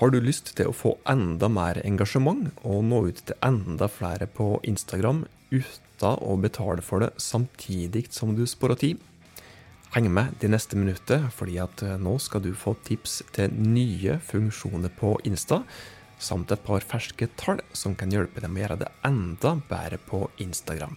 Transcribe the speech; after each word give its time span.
Har 0.00 0.08
du 0.08 0.16
lyst 0.24 0.54
til 0.56 0.70
å 0.70 0.72
få 0.72 0.94
enda 1.12 1.50
mer 1.52 1.76
engasjement 1.84 2.46
og 2.64 2.86
nå 2.88 3.02
ut 3.10 3.18
til 3.28 3.36
enda 3.44 3.84
flere 3.92 4.24
på 4.32 4.54
Instagram 4.64 5.26
uten 5.52 6.22
å 6.24 6.36
betale 6.40 6.80
for 6.80 7.04
det 7.04 7.10
samtidig 7.20 8.06
som 8.16 8.32
du 8.32 8.46
sparer 8.48 8.80
tid? 8.80 9.02
Heng 9.92 10.08
med 10.08 10.38
de 10.40 10.48
neste 10.48 10.78
minuttene, 10.80 11.28
fordi 11.36 11.58
at 11.60 11.84
eh, 11.84 11.98
nå 12.00 12.14
skal 12.16 12.40
du 12.46 12.54
få 12.56 12.72
tips 12.86 13.18
til 13.36 13.52
nye 13.52 14.16
funksjoner 14.24 14.88
på 14.96 15.18
Insta, 15.28 15.60
samt 16.16 16.54
et 16.54 16.64
par 16.64 16.80
ferske 16.80 17.28
tall 17.36 17.60
som 17.76 17.92
kan 17.92 18.08
hjelpe 18.08 18.40
deg 18.40 18.48
med 18.48 18.62
å 18.62 18.64
gjøre 18.64 18.80
det 18.86 18.92
enda 19.04 19.56
bedre 19.68 20.00
på 20.08 20.24
Instagram. 20.40 20.96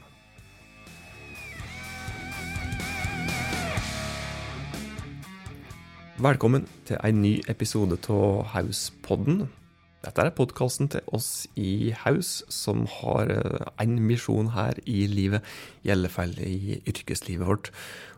Velkommen 6.23 6.63
til 6.87 6.95
en 7.03 7.17
ny 7.19 7.31
episode 7.51 7.97
av 8.07 8.45
Hauspodden. 8.53 9.41
Dette 10.05 10.23
er 10.23 10.29
podkasten 10.31 10.87
til 10.93 11.03
oss 11.11 11.49
i 11.59 11.89
Haus 11.99 12.29
som 12.53 12.85
har 12.87 13.33
en 13.81 13.97
misjon 13.99 14.53
her 14.53 14.79
i 14.87 15.01
livet, 15.11 15.43
i 15.83 15.91
alle 15.91 16.07
fall 16.13 16.31
i 16.39 16.77
yrkeslivet 16.87 17.43
vårt. 17.49 17.73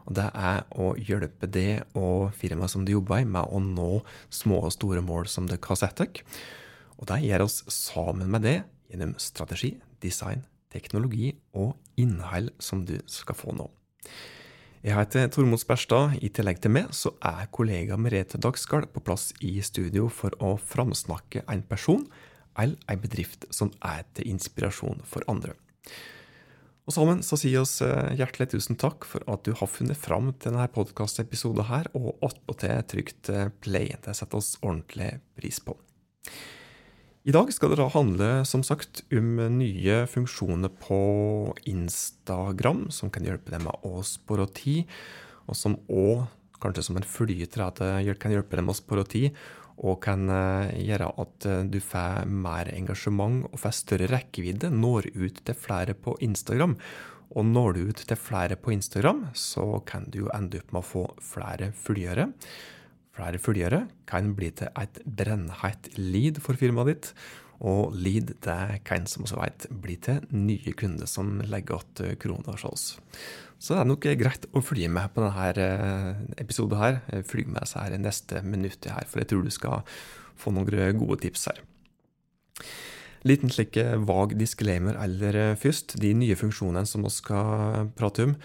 Og 0.06 0.20
det 0.20 0.28
er 0.38 0.62
å 0.78 0.92
hjelpe 1.02 1.50
det 1.50 1.88
og 1.98 2.36
firmaet 2.38 2.76
som 2.76 2.86
du 2.86 2.94
jobber 2.94 3.24
i, 3.24 3.26
med 3.26 3.50
å 3.50 3.64
nå 3.64 3.90
små 4.30 4.62
og 4.68 4.76
store 4.78 5.02
mål 5.02 5.26
som 5.32 5.50
dere 5.50 5.66
har 5.66 5.82
satt 5.82 5.98
dere. 6.04 6.22
Og 7.02 7.10
det 7.10 7.24
gjør 7.26 7.48
oss 7.48 7.64
sammen 7.74 8.30
med 8.30 8.46
det 8.46 8.60
gjennom 8.92 9.18
strategi, 9.18 9.80
design, 10.06 10.46
teknologi 10.70 11.34
og 11.58 11.74
innhold 11.98 12.54
som 12.62 12.86
du 12.86 13.00
skal 13.10 13.42
få 13.42 13.58
nå. 13.58 13.72
Jeg 14.86 14.94
heter 15.00 15.32
Tormod 15.34 15.58
Sperstad. 15.58 16.20
I 16.22 16.30
tillegg 16.30 16.60
til 16.62 16.70
meg 16.76 16.92
så 16.94 17.10
er 17.26 17.48
kollega 17.50 17.96
Merete 17.98 18.38
Dagsgard 18.38 18.92
på 18.94 19.02
plass 19.02 19.32
i 19.42 19.56
studio 19.66 20.12
for 20.14 20.36
å 20.38 20.52
framsnakke 20.62 21.42
en 21.50 21.64
person 21.66 22.04
eller 22.54 22.78
en 22.94 23.02
bedrift 23.02 23.48
som 23.50 23.72
er 23.82 24.04
til 24.14 24.30
inspirasjon 24.36 25.02
for 25.10 25.26
andre. 25.32 25.56
Og 26.86 26.94
sammen 26.94 27.26
så 27.26 27.40
sier 27.42 27.64
oss 27.64 27.80
eh, 27.82 28.14
hjertelig 28.20 28.52
tusen 28.52 28.78
takk 28.78 29.10
for 29.10 29.26
at 29.26 29.42
du 29.48 29.56
har 29.58 29.74
funnet 29.74 29.98
fram 29.98 30.30
til 30.36 30.54
denne 30.54 30.70
podkastepisoden 30.70 31.66
her, 31.66 31.90
og 31.98 32.22
attpåtil 32.22 32.86
trygt 32.86 33.34
eh, 33.34 33.50
play. 33.66 33.90
Det 34.06 34.14
setter 34.14 34.38
oss 34.38 34.54
ordentlig 34.62 35.16
pris 35.34 35.58
på. 35.66 35.74
I 37.26 37.34
dag 37.34 37.50
skal 37.50 37.72
det 37.74 37.80
da 37.80 37.88
handle 37.90 38.26
som 38.46 38.62
sagt 38.62 39.00
om 39.10 39.40
nye 39.58 39.94
funksjoner 40.06 40.70
på 40.78 40.98
Instagram 41.66 42.84
som 42.94 43.10
kan 43.10 43.26
hjelpe 43.26 43.50
deg 43.50 43.64
med 43.66 43.82
å 43.82 44.04
spore 44.06 44.46
tid, 44.54 44.86
og 45.50 45.58
som 45.58 45.74
òg, 45.90 46.28
kanskje 46.62 46.84
som 46.86 47.00
en 47.00 47.08
flyter, 47.10 47.64
at 47.66 47.82
det 47.82 48.14
kan 48.22 48.36
hjelpe 48.36 48.60
deg 48.60 48.68
med 48.68 48.76
å 48.76 48.78
spore 48.78 49.08
tid, 49.10 49.34
og 49.82 49.98
kan 50.06 50.30
eh, 50.30 50.76
gjøre 50.86 51.10
at 51.26 51.50
eh, 51.50 51.66
du 51.66 51.80
får 51.82 52.30
mer 52.30 52.70
engasjement 52.76 53.50
og 53.50 53.58
får 53.60 53.74
større 53.80 54.12
rekkevidde, 54.14 54.70
når 54.70 55.10
ut 55.18 55.42
til 55.50 55.58
flere 55.58 55.98
på 55.98 56.14
Instagram. 56.30 56.78
Og 57.34 57.50
når 57.50 57.74
du 57.74 57.82
ut 57.90 58.06
til 58.06 58.22
flere 58.22 58.54
på 58.54 58.78
Instagram, 58.78 59.26
så 59.34 59.82
kan 59.90 60.06
du 60.14 60.22
jo 60.28 60.32
ende 60.38 60.62
opp 60.62 60.78
med 60.78 60.84
å 60.86 60.90
få 60.94 61.06
flere 61.34 61.74
følgere. 61.74 62.30
Flere 63.16 63.40
følgere 63.40 63.86
kan 64.10 64.34
bli 64.36 64.52
til 64.52 64.72
et 64.76 65.00
brennheit 65.08 65.90
lead 65.96 66.42
for 66.44 66.60
firmaet 66.60 66.92
ditt. 66.92 67.12
Og 67.66 67.96
lead 67.96 68.34
det 68.44 68.82
kan 68.84 69.06
som 69.08 69.24
vi 69.24 69.38
vet 69.40 69.68
bli 69.72 69.96
til 70.04 70.26
nye 70.36 70.74
kunder 70.76 71.08
som 71.08 71.38
legger 71.48 71.80
igjen 71.80 72.20
kroner 72.20 72.58
hos 72.58 72.66
oss. 72.68 72.86
Så 73.58 73.74
det 73.74 73.82
er 73.82 73.88
nok 73.88 74.08
greit 74.20 74.50
å 74.52 74.62
følge 74.62 74.90
med 74.92 75.14
på 75.16 75.24
denne 75.24 75.48
eh, 75.64 76.26
episoden. 76.44 76.78
her. 76.82 77.00
Følg 77.24 77.48
med 77.48 77.64
seg 77.72 77.88
her 77.88 78.04
neste 78.04 78.44
minutt, 78.44 78.84
her, 78.84 79.08
for 79.08 79.24
jeg 79.24 79.32
tror 79.32 79.46
du 79.48 79.54
skal 79.54 79.86
få 80.36 80.52
noen 80.52 81.00
gode 81.00 81.22
tips 81.24 81.48
her. 81.48 81.64
Liten 83.26 83.50
slik 83.50 83.74
eh, 83.82 83.96
vag 84.06 84.36
disclaimer 84.38 85.00
aller 85.02 85.36
eh, 85.40 85.56
først. 85.58 85.96
De 86.02 86.12
nye 86.14 86.36
funksjonene 86.38 86.86
som 86.86 87.06
vi 87.08 87.10
skal 87.14 87.90
prate 87.98 88.28
om. 88.28 88.36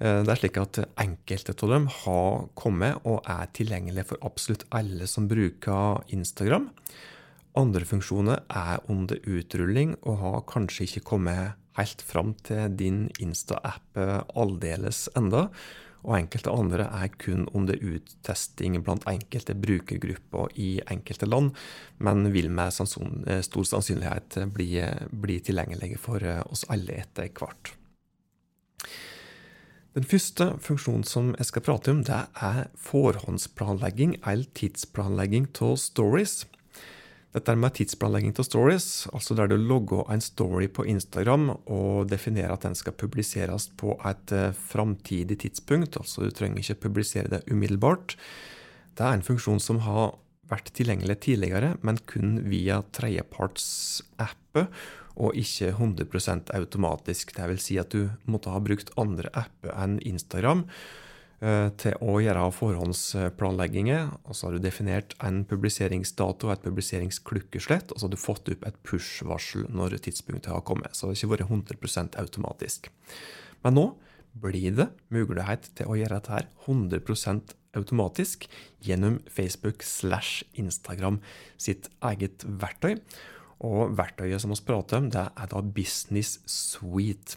Eh, 0.00 0.22
det 0.24 0.32
er 0.32 0.40
slik 0.40 0.56
at 0.62 0.80
Enkelte 1.02 1.52
av 1.52 1.74
dem 1.74 1.88
har 2.00 2.46
kommet 2.56 3.04
og 3.04 3.20
er 3.28 3.50
tilgjengelige 3.56 4.08
for 4.14 4.24
absolutt 4.24 4.64
alle 4.72 5.08
som 5.10 5.28
bruker 5.28 6.00
Instagram. 6.16 6.70
Andre 7.60 7.84
funksjoner 7.84 8.40
er 8.48 8.80
under 8.88 9.20
utrulling 9.28 9.92
og 10.08 10.20
har 10.22 10.40
kanskje 10.48 10.88
ikke 10.88 11.04
kommet 11.12 11.58
helt 11.76 12.00
fram 12.00 12.32
til 12.46 12.72
din 12.78 13.04
Insta-app 13.20 13.98
aldeles 14.38 15.08
enda 15.18 15.48
og 16.04 16.16
enkelte 16.16 16.52
andre 16.52 16.86
er 16.88 17.12
kun 17.20 17.46
under 17.56 17.76
uttesting 17.76 18.78
blant 18.84 19.06
enkelte 19.10 19.56
brukergrupper 19.58 20.54
i 20.60 20.70
enkelte 20.90 21.28
land, 21.28 21.52
men 21.98 22.30
vil 22.34 22.50
med 22.50 22.72
eh, 22.72 23.42
stor 23.44 23.68
sannsynlighet 23.68 24.40
bli, 24.54 24.72
bli 25.10 25.40
tilgjengelige 25.44 26.00
for 26.00 26.24
eh, 26.24 26.42
oss 26.48 26.64
alle 26.72 27.02
etter 27.02 27.28
hvert. 27.36 27.74
Den 29.98 30.06
første 30.06 30.52
funksjonen 30.62 31.02
som 31.02 31.32
jeg 31.34 31.48
skal 31.48 31.64
prate 31.66 31.90
om, 31.90 32.04
det 32.06 32.22
er 32.38 32.68
forhåndsplanlegging 32.78 34.20
eller 34.22 34.46
tidsplanlegging 34.54 35.48
av 35.66 35.74
stories. 35.82 36.44
Dette 37.30 37.54
med 37.54 37.76
tidsplanlegging 37.78 38.32
av 38.42 38.46
stories, 38.48 38.86
altså 39.14 39.36
der 39.38 39.52
du 39.52 39.54
logger 39.54 40.08
en 40.10 40.22
story 40.24 40.66
på 40.66 40.82
Instagram 40.90 41.52
og 41.54 42.08
definerer 42.10 42.56
at 42.56 42.64
den 42.66 42.74
skal 42.74 42.96
publiseres 42.98 43.68
på 43.78 43.94
et 44.08 44.32
uh, 44.34 44.50
framtidig 44.50 45.36
tidspunkt, 45.44 45.94
altså 46.00 46.26
du 46.26 46.34
trenger 46.34 46.58
ikke 46.58 46.88
publisere 46.88 47.30
det 47.30 47.44
umiddelbart. 47.46 48.16
Det 48.98 49.06
er 49.06 49.14
en 49.14 49.22
funksjon 49.22 49.62
som 49.62 49.78
har 49.86 50.16
vært 50.50 50.72
tilgjengelig 50.74 51.20
tidligere, 51.28 51.76
men 51.86 52.00
kun 52.10 52.40
via 52.50 52.80
tredjepartsappet, 52.98 54.66
og 55.20 55.38
ikke 55.38 55.70
100% 55.76 56.50
automatisk. 56.56 57.36
Det 57.36 57.46
vil 57.52 57.62
si 57.62 57.78
at 57.78 57.94
du 57.94 58.10
måtte 58.26 58.50
ha 58.50 58.58
brukt 58.64 58.90
andre 58.98 59.30
apper 59.38 59.70
enn 59.78 60.00
Instagram 60.02 60.64
Eh, 60.66 61.06
til 61.40 61.94
å 62.04 62.18
gjøre 62.20 62.42
forhåndsplanlegginger. 62.52 64.10
Og 64.28 64.36
så 64.36 64.46
har 64.46 64.56
du 64.56 64.64
definert 64.64 65.14
en 65.24 65.40
publiseringsdato 65.48 66.50
og 66.50 66.52
et 66.52 66.66
publiseringsklukkeslett. 66.66 67.94
Og 67.94 68.00
så 68.00 68.06
har 68.06 68.12
du 68.12 68.20
fått 68.20 68.50
opp 68.52 68.66
et 68.68 68.76
push-varsel 68.84 69.64
når 69.72 69.96
tidspunktet 70.04 70.52
har 70.52 70.64
kommet. 70.68 70.92
Så 70.92 71.08
det 71.08 71.14
har 71.14 71.20
ikke 71.22 71.32
vært 71.36 71.80
100% 71.80 72.20
automatisk. 72.20 72.90
Men 73.64 73.78
nå 73.78 73.86
blir 74.40 74.76
det 74.76 74.90
mulighet 75.10 75.72
til 75.78 75.90
å 75.90 75.96
gjøre 75.98 76.20
dette 76.20 76.36
her 76.36 76.46
100% 76.68 77.56
automatisk 77.78 78.46
gjennom 78.82 79.20
Facebook 79.30 79.84
slash 79.86 80.44
Instagram 80.58 81.20
sitt 81.60 81.90
eget 82.12 82.44
verktøy. 82.44 82.98
Og 83.66 83.92
verktøyet 83.98 84.40
som 84.40 84.54
vi 84.54 84.62
prater 84.64 85.02
om, 85.02 85.10
det 85.12 85.26
er 85.36 85.50
da 85.52 85.60
Business 85.60 86.38
Suite. 86.48 87.36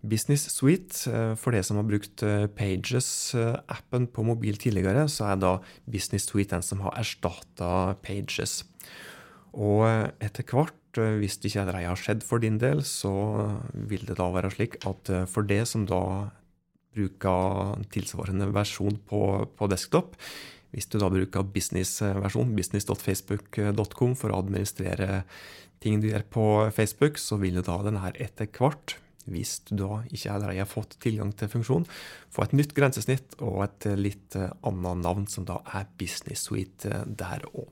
Business 0.00 0.48
Suite, 0.48 1.04
eh, 1.12 1.34
for 1.36 1.52
det 1.52 1.62
som 1.66 1.76
har 1.76 1.84
brukt 1.84 2.22
eh, 2.24 2.46
Pages-appen 2.56 4.08
på 4.08 4.24
mobil 4.24 4.56
tidligere, 4.56 5.04
så 5.12 5.32
er 5.32 5.40
da 5.40 5.52
Business 5.84 6.24
Suite 6.30 6.54
den 6.54 6.64
som 6.64 6.80
har 6.86 6.96
erstatta 7.00 7.96
Pages. 8.00 8.62
Og 9.52 9.84
eh, 9.88 10.08
etter 10.24 10.46
hvert, 10.48 10.76
hvis 10.90 11.36
det 11.38 11.52
ikke 11.52 11.66
det 11.68 11.82
har 11.84 12.00
skjedd 12.00 12.24
for 12.26 12.42
din 12.42 12.56
del, 12.58 12.80
så 12.82 13.12
vil 13.74 14.02
det 14.08 14.16
da 14.18 14.26
være 14.34 14.50
slik 14.50 14.80
at 14.88 15.06
for 15.30 15.46
det 15.46 15.60
som 15.70 15.84
da 15.86 16.02
bruker 16.90 17.84
tilsvarende 17.94 18.48
versjon 18.50 18.96
på, 19.06 19.20
på 19.54 19.68
desktop, 19.70 20.16
hvis 20.74 20.90
du 20.90 20.96
da 20.98 21.06
bruker 21.12 21.46
business-versjon, 21.46 22.56
business.facebook.com, 22.56 24.16
for 24.18 24.32
å 24.34 24.40
administrere 24.42 25.22
ting 25.78 26.02
du 26.02 26.08
gjør 26.10 26.26
på 26.34 26.48
Facebook, 26.74 27.22
så 27.22 27.38
vil 27.38 27.62
da 27.62 27.78
denne 27.86 28.02
her 28.02 28.18
etter 28.18 28.50
hvert 28.50 28.96
hvis 29.28 29.58
du 29.68 29.76
da 29.80 30.00
ikke 30.08 30.32
allerede 30.32 30.62
har 30.62 30.70
fått 30.70 30.96
tilgang 31.02 31.32
til 31.36 31.50
funksjonen, 31.52 31.86
få 32.32 32.46
et 32.46 32.56
nytt 32.56 32.74
grensesnitt 32.76 33.36
og 33.44 33.62
et 33.66 33.88
litt 33.98 34.36
eh, 34.38 34.52
annet 34.66 35.04
navn, 35.04 35.28
som 35.30 35.46
da 35.48 35.60
er 35.74 35.88
Business 36.00 36.46
Suite 36.48 36.88
eh, 36.88 37.06
der 37.06 37.44
òg. 37.52 37.70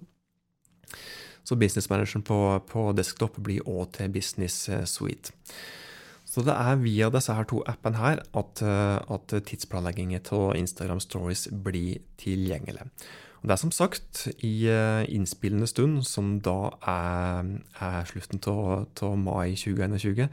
Så 1.49 1.57
Business 1.57 1.89
Manageren 1.89 2.25
på, 2.27 2.39
på 2.69 2.91
desktop 2.97 3.39
blir 3.41 3.65
òg 3.69 3.95
til 3.97 4.13
Business 4.13 4.69
eh, 4.69 4.85
Suite. 4.89 5.33
Så 6.29 6.45
det 6.45 6.53
er 6.53 6.83
via 6.83 7.09
disse 7.11 7.33
her 7.33 7.47
to 7.49 7.63
appene 7.67 7.97
her 7.97 8.21
at, 8.37 8.61
at 8.61 9.33
tidsplanleggingen 9.49 10.21
av 10.37 10.59
Instagram 10.59 11.01
Stories 11.01 11.47
blir 11.65 12.03
tilgjengelig. 12.21 12.85
Og 13.41 13.49
det 13.49 13.55
er 13.55 13.63
som 13.63 13.73
sagt 13.73 14.27
i 14.45 14.69
innspillende 15.09 15.67
stund, 15.71 16.03
som 16.05 16.35
da 16.45 16.75
er, 16.85 17.49
er 17.81 18.05
slutten 18.13 18.45
av 18.45 19.17
mai 19.17 19.57
2021, 19.57 20.29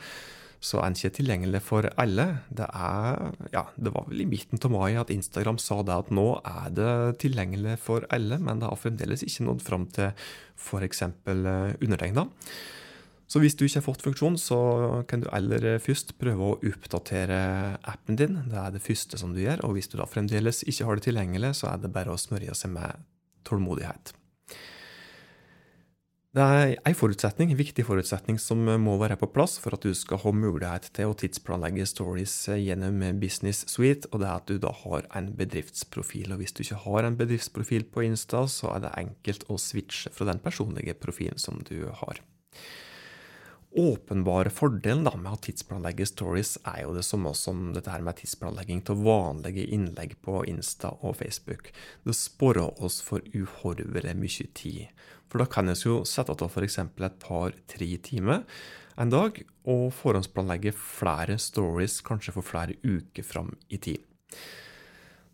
så 0.63 0.79
er 0.79 0.89
den 0.89 0.97
ikke 0.99 1.15
tilgjengelig 1.19 1.61
for 1.65 1.87
alle. 2.01 2.27
Det, 2.49 2.67
er, 2.67 3.33
ja, 3.53 3.65
det 3.75 3.93
var 3.95 4.07
vel 4.09 4.23
i 4.23 4.29
midten 4.29 4.61
av 4.61 4.73
mai 4.73 4.95
at 4.99 5.11
Instagram 5.13 5.59
sa 5.61 5.81
det 5.85 5.95
at 5.95 6.13
nå 6.13 6.27
er 6.41 6.71
det 6.75 6.93
tilgjengelig 7.23 7.77
for 7.83 8.07
alle, 8.13 8.39
men 8.41 8.61
det 8.61 8.71
har 8.71 8.81
fremdeles 8.81 9.25
ikke 9.25 9.45
nådd 9.49 9.65
fram 9.65 9.85
til 9.95 10.11
f.eks. 10.55 11.05
Eh, 11.05 11.75
undertegna. 11.83 12.27
Så 13.25 13.41
hvis 13.41 13.55
du 13.57 13.65
ikke 13.65 13.79
har 13.79 13.87
fått 13.87 14.03
funksjon, 14.05 14.35
så 14.37 14.59
kan 15.09 15.23
du 15.23 15.29
aller 15.33 15.79
først 15.81 16.13
prøve 16.21 16.45
å 16.51 16.57
oppdatere 16.59 17.39
appen 17.81 18.19
din. 18.19 18.37
Det 18.51 18.59
er 18.61 18.75
det 18.75 18.83
første 18.85 19.17
som 19.17 19.33
du 19.33 19.41
gjør. 19.41 19.63
Og 19.65 19.77
hvis 19.77 19.89
du 19.89 19.97
da 19.97 20.05
fremdeles 20.09 20.61
ikke 20.69 20.85
har 20.85 20.99
det 20.99 21.07
tilgjengelig, 21.07 21.55
så 21.57 21.71
er 21.73 21.81
det 21.81 21.93
bare 21.95 22.13
å 22.13 22.21
smørje 22.21 22.53
seg 22.57 22.75
med 22.77 23.01
tålmodighet. 23.49 24.13
Det 26.35 26.43
er 26.43 26.73
en 26.83 26.95
forutsetning, 26.99 27.53
en 27.53 27.59
viktig 27.61 27.85
forutsetning 27.87 28.35
som 28.43 28.59
må 28.83 28.97
være 28.99 29.15
på 29.15 29.29
plass 29.31 29.53
for 29.63 29.77
at 29.77 29.85
du 29.85 29.93
skal 29.95 30.19
ha 30.19 30.33
mulighet 30.35 30.89
til 30.97 31.07
å 31.07 31.15
tidsplanlegge 31.15 31.85
stories 31.87 32.33
gjennom 32.59 32.99
Business 33.21 33.63
Suite, 33.71 34.09
og 34.11 34.19
det 34.19 34.27
er 34.27 34.41
at 34.41 34.51
du 34.51 34.59
da 34.59 34.73
har 34.81 35.07
en 35.15 35.29
bedriftsprofil. 35.39 36.33
Og 36.35 36.43
hvis 36.43 36.51
du 36.51 36.65
ikke 36.65 36.81
har 36.83 37.07
en 37.07 37.15
bedriftsprofil 37.15 37.87
på 37.87 38.03
Insta, 38.09 38.43
så 38.51 38.73
er 38.73 38.83
det 38.83 38.97
enkelt 38.99 39.47
å 39.47 39.55
switche 39.55 40.11
fra 40.11 40.27
den 40.27 40.43
personlige 40.43 40.97
profilen 40.99 41.39
som 41.39 41.63
du 41.63 41.87
har 42.03 42.19
åpenbare 43.75 44.49
fordelen 44.49 45.03
da, 45.03 45.13
med 45.19 45.35
å 45.35 45.39
tidsplanlegge 45.43 46.07
stories 46.07 46.55
er 46.63 46.85
jo 46.85 46.93
det 46.95 47.03
samme 47.05 47.33
som 47.35 47.67
dette 47.75 47.91
her 47.91 48.03
med 48.05 48.17
tidsplanlegging 48.19 48.81
til 48.87 49.01
vanlige 49.03 49.67
innlegg 49.75 50.15
på 50.25 50.43
Insta 50.49 50.93
og 51.01 51.17
Facebook. 51.19 51.71
Det 52.07 52.15
sparer 52.15 52.79
oss 52.83 53.01
for 53.03 53.23
uhorvelig 53.35 54.15
mye 54.19 54.49
tid. 54.55 54.87
For 55.27 55.43
da 55.43 55.49
kan 55.51 55.67
vi 55.71 55.75
jo 55.75 56.01
sette 56.07 56.31
av 56.31 56.47
f.eks. 56.47 56.79
et 56.79 57.19
par-tre 57.23 57.91
timer 57.99 58.45
en 58.95 59.11
dag, 59.11 59.41
og 59.67 59.89
forhåndsplanlegge 59.97 60.71
flere 60.75 61.35
stories 61.41 61.99
kanskje 62.05 62.37
for 62.37 62.47
flere 62.47 62.77
uker 62.83 63.27
fram 63.27 63.57
i 63.67 63.81
tid 63.81 64.03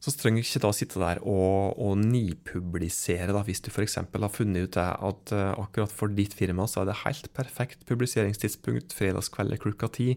så 0.02 0.10
trenger 0.18 0.42
du 0.42 0.48
ikke 0.48 0.64
da 0.64 0.72
sitte 0.74 1.00
der 1.02 1.20
og, 1.30 1.78
og 1.78 2.00
nipublisere, 2.02 3.30
da, 3.30 3.44
hvis 3.46 3.62
du 3.62 3.70
f.eks. 3.70 4.00
har 4.02 4.34
funnet 4.34 4.66
ut 4.66 4.78
at 4.82 5.34
uh, 5.36 5.52
akkurat 5.62 5.94
for 5.94 6.10
ditt 6.10 6.34
firma 6.34 6.66
så 6.66 6.82
er 6.82 6.90
det 6.90 7.02
helt 7.04 7.30
perfekt 7.38 7.86
publiseringstidspunkt 7.90 8.96
fredagskveld 8.98 9.60
klokka 9.62 9.92
ti. 9.94 10.16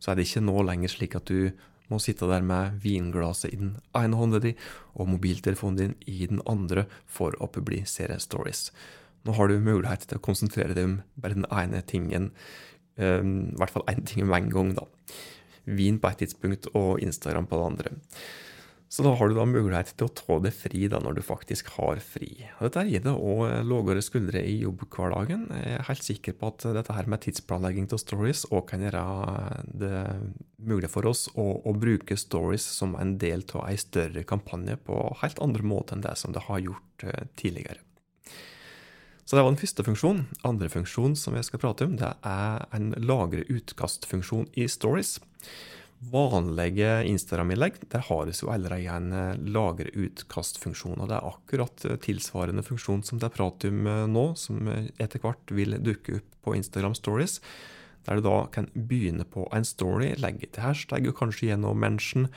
Så 0.00 0.10
er 0.10 0.16
det 0.16 0.24
ikke 0.28 0.46
nå 0.46 0.64
lenger 0.64 0.92
slik 0.92 1.18
at 1.20 1.28
du 1.28 1.50
må 1.92 2.00
sitte 2.02 2.26
der 2.30 2.42
med 2.42 2.80
vinglasset 2.82 3.52
i 3.52 3.60
den 3.60 3.74
ene 3.96 4.16
hånda 4.18 4.40
di 4.42 4.54
og 4.96 5.12
mobiltelefonen 5.12 5.78
din 5.82 5.94
i 6.08 6.24
den 6.32 6.40
andre 6.48 6.86
for 7.04 7.36
å 7.36 7.50
publisere 7.52 8.16
stories. 8.22 8.70
Nå 9.28 9.36
har 9.36 9.52
du 9.52 9.60
mulighet 9.60 10.08
til 10.08 10.16
å 10.16 10.24
konsentrere 10.24 10.74
deg 10.74 10.88
om 10.88 10.96
bare 11.20 11.36
den 11.36 11.48
ene 11.52 11.84
tingen, 11.84 12.32
um, 12.96 13.36
i 13.52 13.60
hvert 13.60 13.76
fall 13.76 13.86
én 13.92 14.04
ting 14.08 14.24
om 14.24 14.34
en 14.34 14.50
gang, 14.50 14.74
da. 14.80 14.88
Vin 15.66 16.00
på 16.00 16.08
ett 16.08 16.24
tidspunkt 16.24 16.70
og 16.72 17.02
Instagram 17.04 17.50
på 17.50 17.60
det 17.60 17.70
andre. 17.70 17.96
Så 18.88 19.02
da 19.02 19.10
har 19.18 19.28
du 19.28 19.34
da 19.34 19.42
mulighet 19.48 19.90
til 19.98 20.06
å 20.06 20.14
ta 20.14 20.36
det 20.44 20.52
fri 20.54 20.86
da 20.90 21.00
når 21.02 21.16
du 21.18 21.22
faktisk 21.26 21.72
har 21.74 21.98
fri. 22.04 22.46
Dette 22.60 22.84
gir 22.86 23.02
deg 23.02 23.18
òg 23.18 23.66
lavere 23.66 24.02
skuldre 24.04 24.44
i 24.46 24.60
jobbhverdagen. 24.60 25.48
Jeg 25.50 25.72
er 25.80 25.88
helt 25.88 26.06
sikker 26.06 26.36
på 26.38 26.52
at 26.52 26.68
dette 26.76 26.94
her 26.94 27.10
med 27.10 27.24
tidsplanlegging 27.24 27.90
av 27.90 28.00
stories 28.02 28.44
òg 28.52 28.68
kan 28.70 28.84
gjøre 28.86 29.02
det 29.82 30.04
mulig 30.62 30.90
for 30.92 31.10
oss 31.10 31.26
å, 31.34 31.48
å, 31.66 31.74
bruke 31.74 32.18
stories 32.18 32.62
som 32.78 32.94
en 33.00 33.16
del 33.18 33.42
av 33.58 33.66
ei 33.66 33.74
større 33.80 34.22
kampanje 34.28 34.78
på 34.86 35.00
helt 35.22 35.42
andre 35.42 35.66
måter 35.66 35.98
enn 35.98 36.06
det 36.06 36.14
som 36.20 36.34
det 36.34 36.46
har 36.46 36.62
gjort 36.62 37.06
eh, 37.10 37.26
tidligere. 37.34 37.82
Så 39.26 39.34
det 39.34 39.42
var 39.42 39.50
den 39.50 39.58
første 39.58 39.82
funksjonen. 39.82 40.28
Andre 40.46 40.70
funksjon 40.70 41.16
som 41.18 41.34
jeg 41.34 41.48
skal 41.48 41.58
prate 41.58 41.88
om, 41.88 41.96
det 41.98 42.12
er 42.22 42.68
en 42.76 42.92
lagre 43.02 43.42
utkastfunksjon 43.50 44.46
i 44.54 44.68
stories 44.70 45.16
vanlige 46.00 47.04
Instagram-innlegg 47.08 47.78
der 47.92 48.04
har 48.08 48.28
jo 48.28 48.50
allerede 48.52 48.92
en 48.92 49.12
eh, 49.12 49.38
lagre 49.48 49.90
utkast-funksjon. 49.94 51.00
og 51.00 51.08
Det 51.08 51.16
er 51.16 51.30
akkurat 51.30 51.86
eh, 51.88 51.96
tilsvarende 52.02 52.64
funksjon 52.66 53.02
som 53.06 53.20
det 53.20 53.30
er 53.30 53.36
prat 53.36 53.66
om 53.68 53.86
eh, 53.86 54.04
nå, 54.10 54.26
som 54.36 54.68
etter 54.68 55.22
hvert 55.22 55.54
vil 55.56 55.78
dukke 55.80 56.20
opp 56.20 56.30
på 56.46 56.56
Instagram 56.58 56.94
Stories. 56.94 57.40
Der 58.06 58.20
du 58.20 58.28
da 58.28 58.46
kan 58.52 58.68
begynne 58.74 59.24
på 59.26 59.48
en 59.56 59.66
story, 59.66 60.12
legge 60.20 60.50
til 60.52 60.62
hashtag 60.62 61.08
og 61.08 61.16
kanskje 61.18 61.50
gjennom 61.50 61.80
mention. 61.80 62.28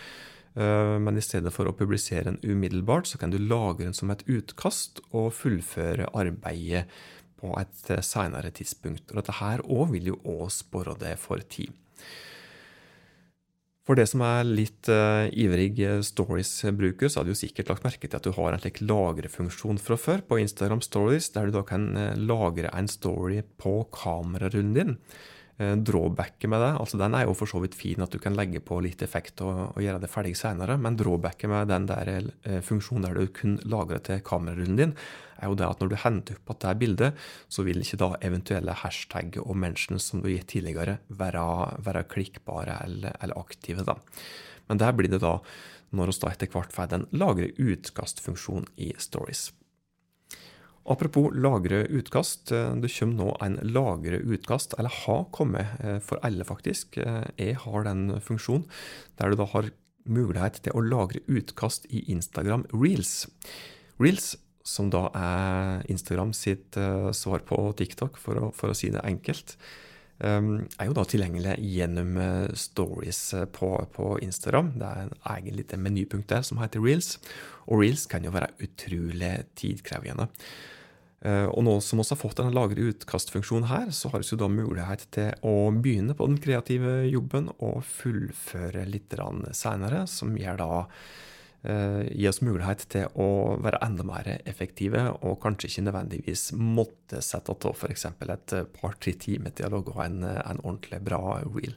Men 0.57 1.13
i 1.13 1.21
stedet 1.21 1.53
for 1.53 1.69
å 1.69 1.75
publisere 1.77 2.25
den 2.25 2.39
umiddelbart, 2.41 3.05
så 3.05 3.19
kan 3.21 3.29
du 3.29 3.37
lagre 3.37 3.85
den 3.85 3.93
som 3.93 4.09
et 4.09 4.23
utkast 4.25 4.97
og 5.13 5.29
fullføre 5.37 6.09
arbeidet 6.17 6.87
på 7.37 7.53
et 7.61 7.93
senere 8.01 8.49
tidspunkt. 8.49 9.13
Og 9.13 9.21
dette 9.21 9.37
her 9.37 9.61
òg 9.61 9.93
vil 9.93 10.09
jo 10.09 10.17
òg 10.25 10.49
spore 10.57 10.97
det 10.97 11.13
for 11.21 11.45
tid. 11.53 11.77
For 13.89 13.97
det 13.97 14.05
som 14.05 14.21
er 14.21 14.45
litt 14.45 14.85
uh, 14.93 15.25
ivrig 15.33 15.79
eh, 15.81 16.03
stories-bruker, 16.05 17.09
så 17.09 17.23
har 17.23 17.25
du 17.25 17.33
sikkert 17.33 17.71
lagt 17.71 17.87
merke 17.87 18.05
til 18.05 18.19
at 18.19 18.27
du 18.27 18.35
har 18.35 18.53
en 18.53 18.61
slik 18.61 18.83
lagrefunksjon 18.83 19.81
fra 19.81 19.97
før 19.97 20.21
på 20.29 20.37
Instagram 20.43 20.83
Stories, 20.85 21.31
der 21.33 21.49
du 21.49 21.55
da 21.57 21.63
kan 21.65 21.87
uh, 21.97 22.13
lagre 22.13 22.69
en 22.69 22.85
story 22.85 23.39
på 23.57 23.79
kamerarunden 23.97 24.75
din. 24.77 24.93
Uh, 25.59 25.73
drawbacket 25.75 26.47
med 26.47 26.61
det, 26.63 26.69
altså 26.79 26.95
den 27.01 27.17
er 27.17 27.25
jo 27.27 27.33
for 27.35 27.51
så 27.51 27.59
vidt 27.59 27.75
fin 27.75 27.99
at 27.99 28.13
du 28.13 28.19
kan 28.23 28.37
legge 28.37 28.61
på 28.63 28.77
litt 28.79 29.01
effekt 29.03 29.41
og, 29.43 29.73
og 29.73 29.81
gjøre 29.83 29.99
det 29.99 30.11
ferdig 30.11 30.37
senere, 30.39 30.77
men 30.79 30.95
drawbacket 30.95 31.51
med 31.51 31.67
den 31.67 31.89
der 31.89 32.29
funksjonen 32.63 33.09
der 33.09 33.19
du 33.19 33.33
kun 33.35 33.57
lagrer 33.67 33.99
til 34.05 34.23
kamerarullen 34.23 34.79
din, 34.79 34.95
er 35.39 35.49
jo 35.49 35.57
det 35.59 35.67
at 35.67 35.81
når 35.81 35.91
du 35.91 35.97
henter 36.03 36.39
opp 36.39 36.53
at 36.53 36.61
det 36.63 36.69
er 36.69 36.79
bildet, 36.83 37.25
så 37.51 37.65
vil 37.67 37.81
ikke 37.83 37.99
da 38.01 38.11
eventuelle 38.25 38.75
hashtag 38.81 39.39
og 39.43 39.57
mentions 39.59 40.09
som 40.11 40.21
du 40.21 40.29
har 40.29 40.37
gitt 40.37 40.51
tidligere, 40.55 40.99
være, 41.09 41.45
være 41.85 42.05
klikkbare 42.11 42.79
eller, 42.85 43.15
eller, 43.19 43.39
aktive. 43.39 43.85
da. 43.87 43.97
Men 44.69 44.81
der 44.81 44.95
blir 44.95 45.11
det 45.11 45.23
da 45.23 45.37
når 45.95 46.11
vi 46.11 46.19
da 46.21 46.33
etter 46.33 46.51
hvert 46.53 46.75
får 46.75 46.91
den 46.91 47.07
lagre 47.17 47.49
utkastfunksjon 47.57 48.67
i 48.77 48.91
Stories. 49.01 49.49
Apropos 50.89 51.29
lagre 51.37 51.83
utkast. 51.85 52.51
Eh, 52.51 52.73
det 52.81 52.89
kommer 52.95 53.17
nå 53.19 53.33
en 53.45 53.59
lagre 53.61 54.17
utkast, 54.25 54.73
eller 54.79 54.93
har 55.05 55.27
kommet 55.35 55.77
eh, 55.85 55.99
for 56.01 56.21
alle, 56.25 56.45
faktisk. 56.47 56.97
Eh, 56.97 57.27
jeg 57.37 57.59
har 57.61 57.85
den 57.85 58.17
funksjonen 58.25 58.65
der 59.21 59.29
du 59.29 59.37
da 59.37 59.45
har 59.51 59.69
mulighet 60.09 60.63
til 60.65 60.73
å 60.73 60.81
lagre 60.81 61.21
utkast 61.29 61.85
i 61.93 62.01
Instagram 62.09 62.65
Reels. 62.73 63.27
Reels 64.01 64.33
som 64.65 64.89
da 64.89 65.07
er 65.17 65.85
Instagram 65.89 66.31
sitt 66.33 66.77
svar 67.17 67.41
på 67.45 67.57
TikTok, 67.77 68.17
for 68.21 68.37
å, 68.37 68.49
for 68.53 68.71
å, 68.71 68.77
si 68.77 68.89
det 68.93 69.01
enkelt, 69.05 69.55
er 70.21 70.85
jo 70.85 70.93
da 70.93 71.05
tilgjengelig 71.09 71.55
gjennom 71.63 72.19
stories 72.53 73.21
på, 73.55 73.69
på, 73.95 74.09
Instagram. 74.25 74.73
Det 74.77 74.89
er 74.89 75.07
en 75.07 75.15
egen 75.35 75.57
lite 75.57 75.79
menypunkt 75.81 76.29
der 76.29 76.45
som 76.45 76.61
heter 76.61 76.83
reels, 76.85 77.15
og 77.65 77.81
reels 77.81 78.05
kan 78.11 78.25
jo 78.25 78.33
være 78.35 78.51
utrolig 78.67 79.33
tidkrevende. 79.57 80.29
Uh, 81.19 81.47
og 81.51 81.65
nå 81.67 81.73
som 81.83 81.99
vi 81.99 82.07
har 82.07 82.19
fått 82.19 82.37
denne 82.39 82.55
lagre 82.55 82.91
utkastfunksjonen 82.93 83.67
her, 83.67 83.89
så 83.95 84.11
har 84.13 84.23
vi 84.23 84.51
mulighet 84.53 85.07
til 85.15 85.33
å 85.43 85.71
begynne 85.75 86.15
på 86.15 86.29
den 86.29 86.39
kreative 86.39 87.01
jobben 87.09 87.51
og 87.57 87.81
fullføre 87.83 88.85
litt 88.87 89.17
senere, 89.51 90.05
som 90.07 90.37
gjør 90.39 90.63
da 90.63 90.71
Eh, 91.61 92.05
gi 92.15 92.27
oss 92.29 92.39
mulighet 92.39 92.85
til 92.87 93.09
å 93.19 93.57
være 93.59 93.81
enda 93.83 94.05
mer 94.07 94.29
effektive, 94.47 95.01
og 95.27 95.41
kanskje 95.43 95.67
ikke 95.67 95.85
nødvendigvis 95.89 96.43
måtte 96.55 97.19
sette 97.25 97.51
av 97.51 97.75
f.eks. 97.75 98.05
et 98.07 98.53
par-tre 98.77 99.13
timer 99.19 99.51
til 99.51 99.67
å 99.67 99.73
logge 99.73 99.97
en, 100.05 100.23
en, 100.23 100.61
ordentlig 100.63 101.01
bra 101.03 101.41
reel. 101.43 101.75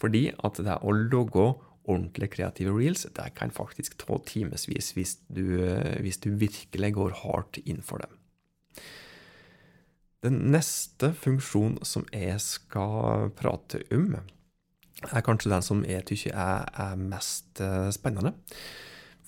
Fordi 0.00 0.30
at 0.32 0.62
det 0.64 0.78
å 0.80 0.94
logge 0.96 1.50
ordentlig 1.88 2.30
kreative 2.38 2.72
reels, 2.72 3.04
det 3.16 3.28
kan 3.36 3.52
faktisk 3.52 3.98
ta 4.00 4.16
timevis 4.28 4.64
hvis, 4.68 4.94
hvis 4.96 6.20
du 6.24 6.30
virkelig 6.40 6.94
går 6.96 7.20
hardt 7.20 7.60
inn 7.66 7.84
for 7.84 8.00
det. 8.00 8.08
Den 10.26 10.40
neste 10.50 11.12
funksjonen 11.14 11.78
som 11.86 12.06
jeg 12.10 12.40
skal 12.42 13.30
prate 13.38 13.84
om, 13.94 14.16
er 15.06 15.22
kanskje 15.22 15.52
den 15.52 15.62
som 15.62 15.84
jeg 15.86 16.02
syns 16.08 16.24
er, 16.32 16.66
er 16.74 16.98
mest 16.98 17.62
eh, 17.62 17.90
spennende. 17.94 18.34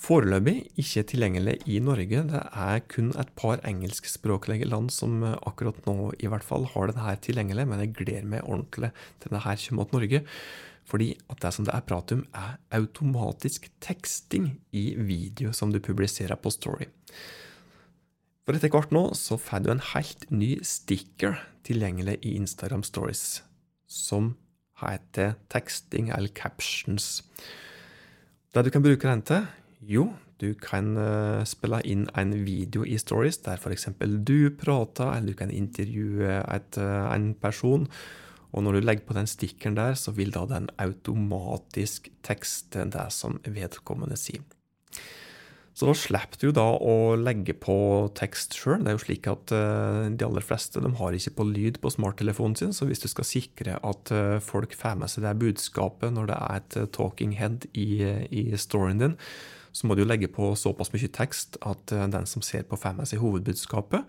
Foreløpig 0.00 0.64
ikke 0.80 1.04
tilgjengelig 1.12 1.58
i 1.68 1.76
Norge. 1.84 2.22
Det 2.30 2.40
er 2.40 2.80
kun 2.88 3.12
et 3.20 3.30
par 3.36 3.60
engelskspråklige 3.68 4.66
land 4.66 4.88
som 4.94 5.20
eh, 5.22 5.36
akkurat 5.46 5.78
nå 5.86 6.10
i 6.18 6.30
hvert 6.30 6.46
fall 6.46 6.64
har 6.72 6.90
denne 6.90 7.14
tilgjengelig, 7.22 7.68
men 7.68 7.84
jeg 7.84 7.94
gleder 7.98 8.26
meg 8.32 8.46
ordentlig 8.46 8.90
til 9.20 9.30
denne 9.34 9.44
kommer 9.44 9.86
til 9.90 9.98
Norge. 9.98 10.22
Fordi 10.90 11.10
at 11.30 11.44
det 11.44 11.52
som 11.54 11.66
det 11.68 11.74
er 11.76 11.86
prat 11.86 12.16
om, 12.16 12.24
er 12.34 12.56
automatisk 12.80 13.68
teksting 13.84 14.56
i 14.74 14.88
video 14.96 15.52
som 15.54 15.70
du 15.70 15.78
publiserer 15.78 16.34
på 16.34 16.50
Story. 16.50 16.88
For 18.44 18.56
etter 18.56 18.72
hvert 18.72 18.92
nå 18.94 19.10
så 19.18 19.38
får 19.40 19.64
du 19.64 19.72
en 19.74 19.84
helt 19.92 20.26
ny 20.32 20.54
sticker 20.66 21.38
tilgjengelig 21.66 22.18
i 22.26 22.34
Instagram 22.40 22.82
Stories, 22.86 23.42
som 23.86 24.34
heter 24.80 25.36
teksting 25.52 26.08
eller 26.14 26.32
captions. 26.34 27.20
Det 28.50 28.64
du 28.66 28.70
kan 28.72 28.82
bruke 28.82 29.06
den 29.06 29.22
til, 29.28 29.46
jo, 29.80 30.08
du 30.40 30.54
kan 30.56 30.94
uh, 30.96 31.44
spille 31.44 31.82
inn 31.84 32.06
en 32.18 32.32
video 32.46 32.84
i 32.88 32.96
stories 33.00 33.42
der 33.44 33.60
f.eks. 33.60 33.90
du 34.24 34.50
prater, 34.56 35.12
eller 35.12 35.34
du 35.34 35.38
kan 35.38 35.52
intervjue 35.52 36.40
et, 36.40 36.80
uh, 36.80 37.12
en 37.12 37.34
person. 37.36 37.86
Og 38.50 38.64
når 38.64 38.78
du 38.78 38.86
legger 38.86 39.06
på 39.06 39.14
den 39.14 39.28
stikkeren 39.30 39.76
der, 39.76 39.94
så 39.94 40.14
vil 40.16 40.32
da 40.34 40.46
den 40.48 40.70
automatisk 40.80 42.08
tekste 42.26 42.88
det 42.90 43.06
som 43.14 43.38
vedkommende 43.44 44.18
sier. 44.18 44.42
Så 45.80 45.86
da 45.88 45.94
slipper 45.96 46.36
du 46.42 46.50
da 46.52 46.66
å 46.76 47.14
legge 47.16 47.54
på 47.56 47.74
tekst 48.18 48.52
sjøl. 48.58 48.82
Det 48.84 48.90
er 48.90 48.96
jo 48.98 49.00
slik 49.00 49.28
at 49.32 49.52
uh, 49.56 50.10
de 50.12 50.26
aller 50.26 50.44
fleste 50.44 50.82
de 50.84 50.90
har 50.98 51.16
ikke 51.16 51.32
på 51.38 51.46
lyd 51.48 51.78
på 51.80 51.92
smarttelefonen 51.94 52.58
sin, 52.58 52.74
så 52.76 52.84
hvis 52.84 53.00
du 53.00 53.06
skal 53.08 53.24
sikre 53.24 53.78
at 53.80 54.12
uh, 54.12 54.36
folk 54.44 54.76
får 54.76 54.98
med 55.00 55.08
seg 55.08 55.24
det 55.24 55.32
budskapet 55.40 56.12
når 56.12 56.28
det 56.28 56.36
er 56.36 56.60
et 56.60 56.76
uh, 56.82 56.90
talking 56.92 57.32
head 57.38 57.64
i, 57.72 58.04
i 58.28 58.44
storyen 58.60 59.00
din, 59.00 59.16
så 59.72 59.88
må 59.88 59.96
du 59.96 60.04
legge 60.04 60.28
på 60.28 60.52
såpass 60.58 60.92
mye 60.92 61.08
tekst 61.14 61.58
at 61.62 61.92
eh, 61.94 62.08
den 62.10 62.26
som 62.26 62.42
ser 62.42 62.66
på 62.68 62.78
får 62.80 62.96
med 62.98 63.08
seg 63.08 63.22
hovedbudskapet. 63.22 64.02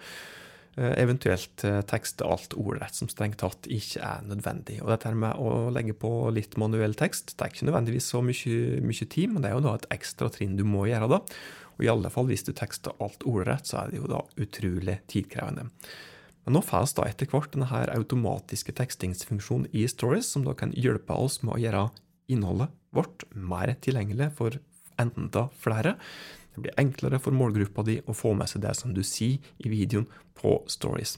Eh, 0.79 0.93
eventuelt 1.03 1.63
eh, 1.67 1.81
tekste 1.83 2.23
alt 2.23 2.53
ordrett 2.55 2.95
som 2.95 3.09
strengt 3.11 3.41
tatt 3.41 3.67
ikke 3.67 3.99
er 4.07 4.21
nødvendig. 4.23 4.77
Og 4.79 4.93
dette 4.93 5.09
med 5.11 5.35
å 5.35 5.67
legge 5.73 5.95
på 5.99 6.29
litt 6.31 6.55
manuell 6.61 6.95
tekst 6.95 7.33
det 7.35 7.43
er 7.43 7.51
ikke 7.51 7.67
nødvendigvis 7.67 8.07
så 8.13 8.21
mye, 8.23 8.79
mye 8.79 9.07
tid, 9.11 9.33
men 9.33 9.43
det 9.43 9.51
er 9.51 9.57
jo 9.57 9.65
da 9.65 9.75
et 9.75 9.89
ekstra 9.97 10.29
trinn 10.31 10.55
du 10.55 10.63
må 10.63 10.85
gjøre 10.87 11.11
da. 11.11 11.19
Og 11.75 11.83
i 11.83 11.91
alle 11.91 12.11
fall 12.13 12.29
hvis 12.31 12.47
du 12.47 12.53
tekster 12.55 12.95
alt 13.03 13.27
ordrett, 13.27 13.67
så 13.67 13.81
er 13.81 13.91
det 13.91 13.99
jo 13.99 14.07
da 14.13 14.23
utrolig 14.39 15.01
tidkrevende. 15.11 15.67
Men 16.45 16.55
nå 16.55 16.63
får 16.63 16.87
vi 16.87 16.97
da 17.01 17.09
etter 17.09 17.31
hvert 17.35 17.51
denne 17.51 17.67
her 17.69 17.91
automatiske 17.91 18.71
tekstingsfunksjonen 18.79 19.67
i 19.75 19.83
Stories, 19.91 20.31
som 20.31 20.47
da 20.47 20.55
kan 20.57 20.71
hjelpe 20.71 21.19
oss 21.19 21.41
med 21.43 21.57
å 21.57 21.61
gjøre 21.65 21.87
innholdet 22.31 22.71
vårt 22.95 23.27
mer 23.35 23.75
tilgjengelig 23.83 24.31
for 24.39 24.55
enten 25.01 25.27
da 25.35 25.49
flere, 25.59 25.97
det 26.55 26.63
blir 26.65 26.79
enklere 26.81 27.19
for 27.21 27.35
målgruppa 27.35 27.85
di 27.87 27.99
å 28.05 28.15
få 28.15 28.33
med 28.37 28.51
seg 28.51 28.65
det 28.65 28.73
som 28.79 28.95
du 28.95 29.03
sier 29.07 29.39
i 29.59 29.71
videoen 29.71 30.07
på 30.37 30.59
Stories. 30.71 31.17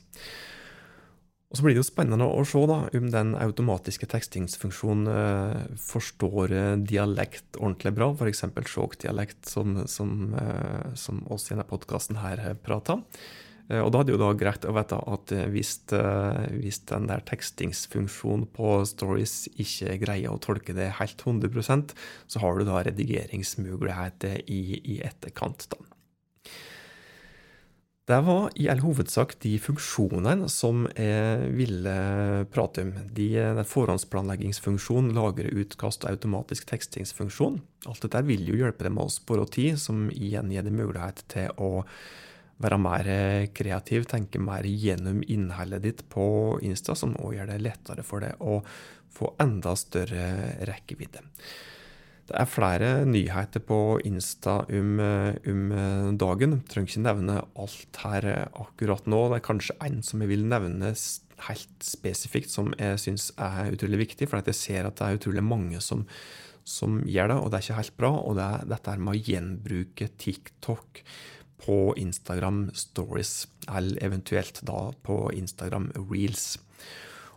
Og 1.53 1.57
Så 1.59 1.65
blir 1.67 1.75
det 1.75 1.83
jo 1.83 1.85
spennende 1.85 2.25
å 2.25 2.41
se 2.49 2.61
da, 2.65 2.79
om 2.97 3.09
den 3.13 3.35
automatiske 3.37 4.07
tekstingsfunksjonen 4.09 5.09
eh, 5.11 5.75
forstår 5.77 6.53
eh, 6.57 6.69
dialekt 6.81 7.59
ordentlig 7.59 7.91
bra, 7.93 8.07
f.eks. 8.17 8.41
Skjåk-dialekt, 8.71 9.43
som, 9.45 9.75
som, 9.85 10.33
eh, 10.33 10.95
som 10.97 11.21
oss 11.29 11.45
i 11.45 11.53
denne 11.53 11.67
podkasten 11.69 12.17
her 12.23 12.41
prater. 12.65 13.05
Eh, 13.71 13.79
og 13.79 13.93
da 13.93 14.01
er 14.01 14.07
det 14.07 14.15
jo 14.15 14.21
da 14.21 14.33
greit 14.37 14.67
å 14.67 14.75
vite 14.75 14.99
at 15.15 15.33
eh, 15.35 15.47
hvis, 15.53 15.75
eh, 15.95 16.43
hvis 16.59 16.81
den 16.91 17.07
der 17.11 17.23
tekstingsfunksjonen 17.27 18.49
på 18.55 18.75
Stories 18.89 19.45
ikke 19.53 19.97
greier 20.03 20.33
å 20.33 20.41
tolke 20.43 20.75
det 20.75 20.91
helt 20.99 21.23
100% 21.23 21.95
så 22.27 22.43
har 22.43 22.59
du 22.59 22.67
da 22.67 22.83
redigeringsmuligheter 22.89 24.43
i, 24.51 24.61
i 24.95 24.99
etterkant. 25.05 25.69
da. 25.71 25.79
Det 28.03 28.17
var 28.27 28.49
i 28.59 28.65
all 28.67 28.81
hovedsak 28.83 29.37
de 29.45 29.53
funksjonene 29.63 30.49
som 30.51 30.81
jeg 30.91 31.53
ville 31.55 31.93
prate 32.51 32.83
om. 32.83 32.89
De, 33.15 33.29
forhåndsplanleggingsfunksjonen, 33.63 35.13
lagre 35.15 35.53
utkast 35.55 36.03
og 36.03 36.11
automatisk 36.11 36.67
tekstingsfunksjon. 36.67 37.61
Alt 37.87 38.03
dette 38.03 38.25
vil 38.27 38.43
jo 38.49 38.59
hjelpe 38.59 38.83
deg 38.83 38.91
med 38.91 39.07
å 39.07 39.13
spare 39.13 39.47
tid, 39.47 39.79
som 39.79 40.09
igjen 40.11 40.51
gir 40.51 40.67
deg 40.67 40.75
mulighet 40.75 41.23
til 41.31 41.55
å 41.55 41.85
være 42.63 42.79
mer 42.81 43.11
kreativ, 43.55 44.07
tenke 44.09 44.41
mer 44.41 44.65
gjennom 44.67 45.21
innholdet 45.27 45.83
ditt 45.85 46.05
på 46.11 46.25
Insta, 46.65 46.95
som 46.97 47.17
òg 47.19 47.37
gjør 47.37 47.53
det 47.53 47.61
lettere 47.63 48.07
for 48.07 48.23
deg 48.23 48.41
å 48.41 48.61
få 49.13 49.35
enda 49.43 49.75
større 49.77 50.25
rekkevidde. 50.67 51.21
Det 52.23 52.37
er 52.39 52.47
flere 52.47 52.89
nyheter 53.03 53.59
på 53.67 53.77
Insta 54.07 54.61
om, 54.71 54.93
om 55.51 55.73
dagen. 56.19 56.55
Jeg 56.61 56.71
trenger 56.71 56.93
ikke 56.93 57.03
nevne 57.03 57.35
alt 57.59 57.99
her 58.05 58.27
akkurat 58.47 59.09
nå. 59.11 59.19
Det 59.27 59.41
er 59.41 59.45
kanskje 59.49 59.75
en 59.83 59.99
som 60.07 60.23
jeg 60.23 60.31
vil 60.31 60.47
nevne 60.47 60.93
helt 61.49 61.83
spesifikt, 61.83 62.53
som 62.53 62.71
jeg 62.79 63.01
syns 63.03 63.27
er 63.35 63.73
utrolig 63.75 64.05
viktig. 64.05 64.29
For 64.31 64.39
jeg 64.39 64.55
ser 64.55 64.87
at 64.87 64.97
det 65.01 65.09
er 65.09 65.19
utrolig 65.19 65.43
mange 65.43 65.83
som, 65.83 66.05
som 66.63 67.01
gjør 67.03 67.33
det, 67.33 67.39
og 67.41 67.51
det 67.51 67.59
er 67.59 67.67
ikke 67.67 67.79
helt 67.81 67.97
bra. 67.99 68.13
Og 68.23 68.39
det 68.39 68.47
er 68.47 68.71
dette 68.71 68.97
med 69.03 69.13
å 69.13 69.23
gjenbruke 69.33 70.09
TikTok 70.23 71.03
på 71.63 71.93
Instagram 71.99 72.67
Stories, 72.75 73.47
eller 73.71 74.01
eventuelt 74.03 74.61
da 74.67 74.91
på 75.05 75.17
Instagram 75.35 75.89
Reels. 76.09 76.57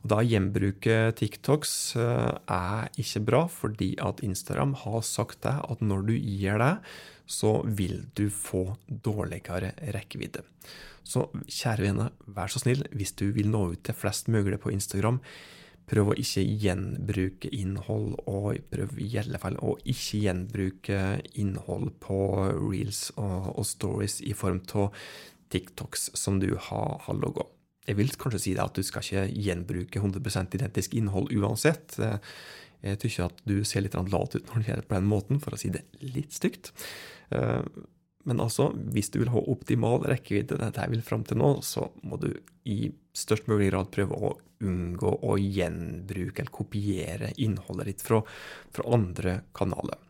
Og 0.02 0.10
da 0.12 0.20
Gjenbruke 0.22 0.96
TikToks 1.18 1.74
eh, 1.98 2.32
er 2.52 2.90
ikke 3.00 3.24
bra, 3.26 3.44
fordi 3.50 3.94
at 4.02 4.22
Instagram 4.26 4.76
har 4.84 5.00
sagt 5.06 5.42
deg 5.46 5.62
at 5.66 5.82
når 5.82 6.08
du 6.10 6.14
gjør 6.16 6.62
det, 6.62 6.74
så 7.26 7.58
vil 7.66 8.04
du 8.14 8.28
få 8.30 8.76
dårligere 8.86 9.72
rekkevidde. 9.96 10.44
Så 11.06 11.28
kjære 11.46 11.86
venner, 11.86 12.14
vær 12.26 12.50
så 12.50 12.62
snill, 12.62 12.84
hvis 12.94 13.14
du 13.18 13.28
vil 13.34 13.50
nå 13.50 13.64
ut 13.74 13.82
til 13.86 13.98
flest 13.98 14.30
mulig 14.30 14.58
på 14.62 14.72
Instagram, 14.74 15.20
prøv 15.86 16.10
å 16.10 16.16
ikke 16.18 16.42
gjenbruke 16.42 17.50
innhold, 17.54 18.16
og 18.26 18.58
prøv 18.72 18.96
i 19.02 19.10
alle 19.20 19.40
fall 19.42 19.58
å 19.62 19.76
ikke 19.86 20.22
gjenbruke 20.24 21.00
innhold 21.38 21.92
på 22.02 22.20
reels 22.58 23.08
og, 23.16 23.52
og 23.54 23.66
stories 23.68 24.20
i 24.26 24.34
form 24.36 24.62
av 24.74 24.90
TikToks 25.54 26.10
som 26.18 26.40
du 26.42 26.52
har, 26.68 26.96
har 27.06 27.20
logga. 27.20 27.46
Jeg 27.86 28.00
vil 28.00 28.10
kanskje 28.18 28.42
si 28.42 28.54
at 28.58 28.74
du 28.74 28.82
skal 28.82 29.04
ikke 29.04 29.42
gjenbruke 29.46 30.02
100% 30.02 30.56
identisk 30.58 30.96
innhold 30.98 31.30
uansett. 31.38 31.94
Jeg 32.82 32.98
syns 33.02 33.20
at 33.28 33.44
du 33.46 33.60
ser 33.62 33.86
litt 33.86 33.94
lat 33.94 34.34
ut 34.34 34.48
når 34.50 34.56
du 34.58 34.70
gjør 34.70 34.80
det 34.82 34.88
på 34.90 34.98
den 34.98 35.10
måten, 35.10 35.38
for 35.42 35.54
å 35.54 35.60
si 35.60 35.70
det 35.74 35.84
litt 36.02 36.34
stygt. 36.34 36.72
Men 38.26 38.42
altså, 38.42 38.70
hvis 38.94 39.12
du 39.14 39.20
vil 39.22 39.30
ha 39.30 39.42
optimal 39.52 40.02
rekkevidde, 40.10 40.58
dette 40.58 40.82
jeg 40.82 40.94
vil 40.96 41.04
fram 41.06 41.22
til 41.26 41.38
nå, 41.38 41.52
så 41.62 41.86
må 42.02 42.18
du 42.22 42.32
i 42.66 42.90
størst 43.16 43.46
mulig 43.50 43.70
grad 43.70 43.92
prøve 43.94 44.18
å 44.18 44.32
unngå 44.66 45.12
å 45.28 45.36
gjenbruke 45.38 46.42
eller 46.42 46.52
kopiere 46.54 47.30
innholdet 47.42 47.90
ditt 47.90 48.04
fra, 48.04 48.22
fra 48.74 48.86
andre 48.96 49.38
kanaler. 49.56 50.00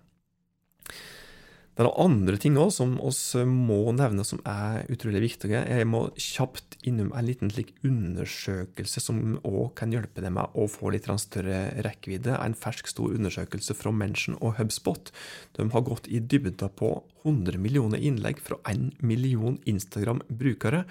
Det 1.76 1.84
er 1.84 1.98
andre 2.00 2.38
ting 2.40 2.54
òg 2.56 2.70
som 2.72 2.94
oss 3.04 3.18
må 3.44 3.90
nevne 3.92 4.24
som 4.24 4.38
er 4.48 4.86
utrolig 4.88 5.20
viktige. 5.26 5.58
Jeg 5.60 5.84
må 5.84 6.06
kjapt 6.16 6.78
innom 6.88 7.10
en 7.12 7.26
liten 7.28 7.52
slik 7.52 7.74
undersøkelse 7.84 9.02
som 9.04 9.18
òg 9.42 9.74
kan 9.76 9.92
hjelpe 9.92 10.24
deg 10.24 10.32
med 10.38 10.56
å 10.56 10.64
få 10.72 10.94
litt 10.94 11.10
større 11.20 11.66
rekkevidde. 11.84 12.32
En 12.40 12.56
fersk, 12.56 12.88
stor 12.88 13.12
undersøkelse 13.18 13.76
fra 13.76 13.92
Mention 13.92 14.38
og 14.40 14.56
Hubspot. 14.56 15.12
De 15.60 15.68
har 15.76 15.84
gått 15.84 16.08
i 16.08 16.22
dybden 16.24 16.72
på 16.80 16.94
100 17.26 17.60
millioner 17.60 18.00
innlegg 18.00 18.40
fra 18.40 18.56
1 18.72 19.04
million 19.04 19.60
Instagram-brukere 19.68 20.86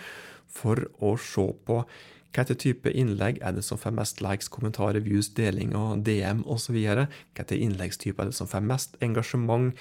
for 0.45 0.85
å 1.01 1.15
se 1.17 1.49
på 1.65 1.81
hva 2.35 2.43
type 2.51 2.91
innlegg 2.91 3.41
er 3.41 3.57
det 3.57 3.65
som 3.65 3.79
får 3.79 3.93
mest 3.95 4.21
likes, 4.21 4.53
kommentarer, 4.53 5.01
views, 5.01 5.33
delinger, 5.33 5.97
DM 6.03 6.45
osv.? 6.45 6.77
Hva 6.77 7.09
etter 7.41 7.57
innleggstype 7.57 8.21
er 8.21 8.29
det 8.29 8.37
som 8.37 8.49
får 8.51 8.69
mest 8.69 8.99
engasjement? 9.01 9.73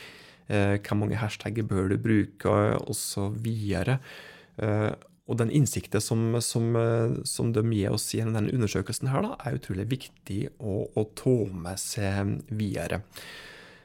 Eh, 0.52 0.76
hvor 0.84 0.98
mange 1.00 1.16
hashtagger 1.16 1.64
bør 1.64 1.88
du 1.88 1.96
bruke, 2.00 2.52
osv. 2.84 3.48
Eh, 3.64 4.92
og 5.24 5.38
den 5.40 5.52
innsikten 5.56 6.04
som, 6.04 6.26
som, 6.44 6.74
eh, 6.76 7.16
som, 7.24 7.54
de 7.56 7.64
gir 7.72 7.94
oss 7.96 8.10
i 8.12 8.20
denne 8.20 8.52
undersøkelsen, 8.52 9.08
her, 9.08 9.24
da, 9.24 9.38
er 9.40 9.56
utrolig 9.56 9.88
viktig 9.94 10.42
å, 10.60 10.84
å 10.92 11.08
ta 11.16 11.38
med 11.48 11.80
seg 11.80 12.38
videre. 12.52 13.02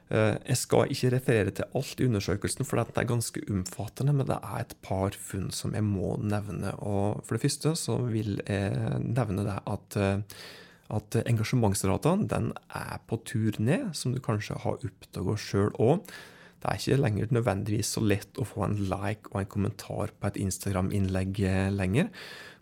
Jeg 0.10 0.58
skal 0.58 0.90
ikke 0.90 1.12
referere 1.14 1.52
til 1.54 1.68
alt 1.78 2.00
i 2.02 2.08
undersøkelsen, 2.08 2.66
for 2.66 2.82
det 2.82 2.98
er 2.98 3.06
ganske 3.12 3.44
omfattende, 3.46 4.16
men 4.18 4.26
det 4.26 4.40
er 4.42 4.64
et 4.64 4.72
par 4.82 5.14
funn 5.14 5.52
som 5.54 5.76
jeg 5.78 5.86
må 5.86 6.16
nevne. 6.18 6.72
Og 6.82 7.20
for 7.22 7.38
det 7.38 7.44
første 7.44 7.76
så 7.78 8.00
vil 8.08 8.40
jeg 8.42 9.04
nevne 9.06 9.46
det 9.46 9.60
at, 9.70 10.00
at 10.98 11.20
engasjementsratene 11.22 12.26
den 12.32 12.50
er 12.74 12.98
på 13.06 13.22
tur 13.22 13.62
ned, 13.62 13.92
som 13.94 14.18
du 14.18 14.18
kanskje 14.18 14.58
har 14.66 14.82
oppdaga 14.82 15.38
sjøl 15.46 15.78
òg. 15.78 16.10
Det 16.60 16.68
er 16.68 16.80
ikke 16.80 17.00
lenger 17.00 17.34
nødvendigvis 17.34 17.96
så 17.96 18.04
lett 18.04 18.40
å 18.40 18.48
få 18.48 18.66
en 18.68 18.78
like 18.92 19.32
og 19.32 19.42
en 19.42 19.52
kommentar 19.52 20.12
på 20.12 20.30
et 20.30 20.40
Instagram-innlegg 20.44 21.44
eh, 21.48 21.68
lenger. 21.72 22.10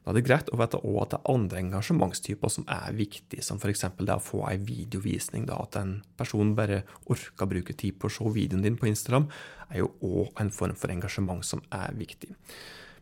Da 0.08 0.14
er 0.14 0.22
det 0.22 0.28
greit 0.30 0.50
å 0.54 0.58
vite 0.62 0.80
også 0.80 1.02
at 1.02 1.12
det 1.12 1.18
er 1.18 1.32
andre 1.34 1.62
engasjementstyper 1.66 2.52
som 2.54 2.64
er 2.72 2.94
viktige, 2.96 3.44
som 3.44 3.58
f.eks. 3.60 3.82
det 4.00 4.14
å 4.14 4.24
få 4.24 4.46
en 4.48 4.62
videovisning. 4.64 5.48
Da, 5.50 5.58
at 5.66 5.76
en 5.82 5.98
person 6.16 6.54
bare 6.56 6.84
orker 7.12 7.44
å 7.44 7.50
bruke 7.52 7.76
tid 7.76 7.98
på 8.00 8.08
å 8.08 8.14
se 8.16 8.30
videoen 8.38 8.64
din 8.64 8.78
på 8.80 8.88
Instagram, 8.88 9.28
er 9.68 9.82
jo 9.82 9.90
òg 10.06 10.40
en 10.40 10.54
form 10.56 10.78
for 10.80 10.94
engasjement 10.94 11.44
som 11.44 11.60
er 11.76 11.98
viktig. 11.98 12.32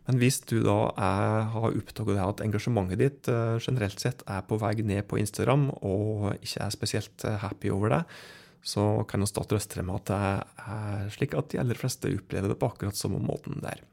Men 0.06 0.18
hvis 0.18 0.40
du 0.50 0.56
da 0.64 0.80
er, 0.98 1.46
har 1.52 1.78
oppdaget 1.78 2.24
at 2.24 2.42
engasjementet 2.42 2.98
ditt 2.98 3.30
uh, 3.30 3.54
generelt 3.62 4.02
sett 4.02 4.26
er 4.26 4.42
på 4.46 4.58
vei 4.62 4.74
ned 4.82 5.06
på 5.06 5.18
Instagram, 5.22 5.68
og 5.86 6.32
ikke 6.40 6.66
er 6.66 6.74
spesielt 6.74 7.28
happy 7.42 7.70
over 7.74 7.94
det, 7.94 8.02
så 8.66 9.04
kan 9.06 9.22
vi 9.22 9.30
da 9.30 9.44
trøste 9.46 9.84
med 9.86 10.00
at 10.00 10.10
det 10.10 10.20
er 10.66 11.10
slik 11.14 11.36
at 11.38 11.52
de 11.52 11.60
aller 11.62 11.78
fleste 11.78 12.10
opplever 12.10 12.50
det 12.50 12.58
på 12.58 12.70
akkurat 12.72 12.98
samme 12.98 13.20
måten 13.22 13.62
der. 13.62 13.84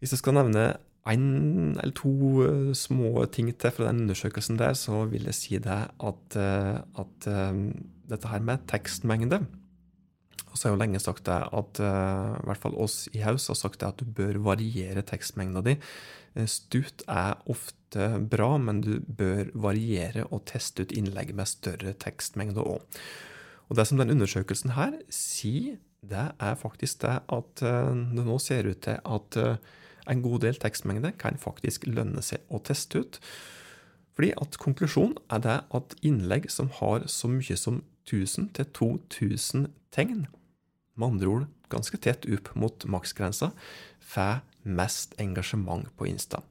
Hvis 0.00 0.14
jeg 0.16 0.22
skal 0.22 0.34
nevne 0.34 0.72
én 1.08 1.76
eller 1.78 1.94
to 1.96 2.10
eh, 2.44 2.74
små 2.76 3.24
ting 3.32 3.48
til 3.56 3.72
fra 3.72 3.88
den 3.88 4.04
undersøkelsen 4.04 4.58
der, 4.58 4.74
så 4.74 5.04
vil 5.08 5.28
jeg 5.28 5.36
si 5.36 5.58
det 5.62 5.80
at, 5.88 6.36
eh, 6.36 6.76
at 7.02 7.30
eh, 7.30 7.62
dette 8.10 8.28
her 8.28 8.44
med 8.44 8.66
tekstmengde 8.68 9.44
og 10.50 10.58
så 10.58 10.66
har 10.66 10.72
jeg 10.72 10.78
jo 10.78 10.82
lenge 10.82 10.98
sagt 10.98 11.28
det 11.28 11.36
at 11.54 11.78
i 11.78 12.46
hvert 12.48 12.58
fall 12.58 12.74
oss 12.74 13.04
i 13.14 13.20
Haus 13.22 13.44
har 13.46 13.54
sagt 13.54 13.78
det 13.78 13.86
at 13.86 14.00
du 14.02 14.08
bør 14.10 14.40
variere 14.42 15.04
tekstmengda 15.06 15.60
di. 15.62 15.76
Stutt 16.50 17.04
er 17.06 17.38
ofte 17.46 17.79
bra, 17.96 18.54
men 18.58 18.80
du 18.84 18.98
bør 19.00 19.50
variere 19.54 20.26
og 20.30 20.44
teste 20.50 20.84
ut 20.84 20.94
innlegg 20.94 21.34
med 21.34 21.48
større 21.50 21.94
tekstmengde 21.98 22.62
òg. 22.62 22.82
Og 23.70 23.78
det 23.78 23.86
som 23.86 24.00
den 24.00 24.10
undersøkelsen 24.10 24.74
her 24.74 24.96
sier, 25.14 25.78
det 26.00 26.30
er 26.40 26.58
faktisk 26.58 27.02
det 27.04 27.20
at 27.28 27.62
eh, 27.62 27.92
det 28.16 28.24
nå 28.26 28.38
ser 28.42 28.66
ut 28.66 28.80
til 28.86 28.98
at 29.04 29.36
eh, 29.38 29.56
en 30.10 30.22
god 30.24 30.40
del 30.46 30.58
tekstmengde 30.58 31.12
kan 31.20 31.38
faktisk 31.38 31.86
lønne 31.86 32.22
seg 32.24 32.42
å 32.48 32.58
teste 32.64 33.04
ut. 33.04 33.20
Fordi 34.16 34.32
at 34.42 34.58
konklusjonen 34.60 35.18
er 35.30 35.44
det 35.44 35.58
at 35.76 35.96
innlegg 36.02 36.50
som 36.50 36.72
har 36.80 37.06
så 37.06 37.30
mye 37.30 37.56
som 37.56 37.82
1000 38.08 38.50
til 38.56 38.66
2000 38.74 39.68
tegn, 39.94 40.26
med 40.96 41.14
andre 41.14 41.30
ord 41.30 41.46
ganske 41.70 42.00
tett 42.02 42.26
opp 42.26 42.50
mot 42.58 42.84
maksgrensa, 42.90 43.52
får 44.00 44.40
mest 44.66 45.14
engasjement 45.22 45.86
på 45.96 46.08
Insta. 46.10 46.42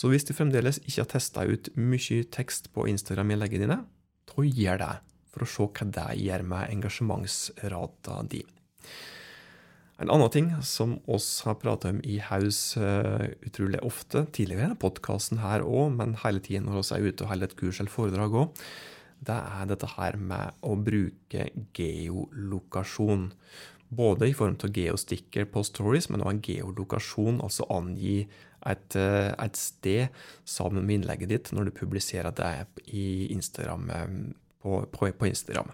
Så 0.00 0.08
hvis 0.08 0.24
du 0.24 0.32
fremdeles 0.32 0.78
ikke 0.86 1.02
har 1.02 1.12
testa 1.12 1.44
ut 1.44 1.68
mye 1.76 2.24
tekst 2.32 2.70
på 2.72 2.86
Instagram-innleggene 2.88 3.66
dine, 3.66 3.80
da 4.30 4.44
gjør 4.46 4.80
det, 4.80 4.92
for 5.28 5.44
å 5.44 5.48
se 5.52 5.66
hva 5.66 5.88
det 5.92 6.06
gjør 6.22 6.44
med 6.48 6.72
engasjementsrata 6.72 8.22
di. 8.32 8.40
En 10.00 10.08
annen 10.08 10.32
ting 10.32 10.48
som 10.64 10.94
oss 11.12 11.42
har 11.44 11.58
prata 11.60 11.90
om 11.92 11.98
i 12.08 12.16
Haus 12.24 12.78
uh, 12.80 13.26
utrolig 13.44 13.82
ofte, 13.84 14.24
tidligere 14.32 14.78
podkasten 14.80 15.42
her 15.42 15.66
òg, 15.66 15.90
men 15.98 16.16
hele 16.22 16.40
tiden 16.40 16.70
når 16.70 16.80
vi 16.80 16.96
er 16.96 17.10
ute 17.10 17.26
og 17.26 17.34
holder 17.34 17.50
et 17.50 17.58
kurs 17.60 17.82
eller 17.82 17.92
foredrag 17.92 18.38
òg, 18.40 18.64
det 19.20 19.36
er 19.36 19.68
dette 19.68 19.90
her 19.98 20.16
med 20.16 20.64
å 20.64 20.78
bruke 20.80 21.50
geolokasjon. 21.76 23.28
Både 23.92 24.30
i 24.30 24.36
form 24.38 24.56
av 24.64 24.72
geosticker 24.72 25.44
på 25.52 25.66
stories, 25.66 26.08
men 26.08 26.24
også 26.24 26.32
en 26.32 26.44
geolokasjon, 26.46 27.42
altså 27.44 27.68
angi 27.74 28.22
et, 28.66 28.96
eh, 28.96 29.32
et, 29.32 29.56
sted 29.56 30.08
sammen 30.44 30.84
med 30.84 31.00
innlegget 31.00 31.30
ditt 31.30 31.52
når 31.56 31.68
du 31.68 31.76
publiserer 31.80 32.34
det 32.36 32.50
Instagram, 33.32 33.90
eh, 33.90 34.08
på, 34.60 34.82
på, 34.92 35.10
på 35.16 35.30
Instagram. 35.30 35.72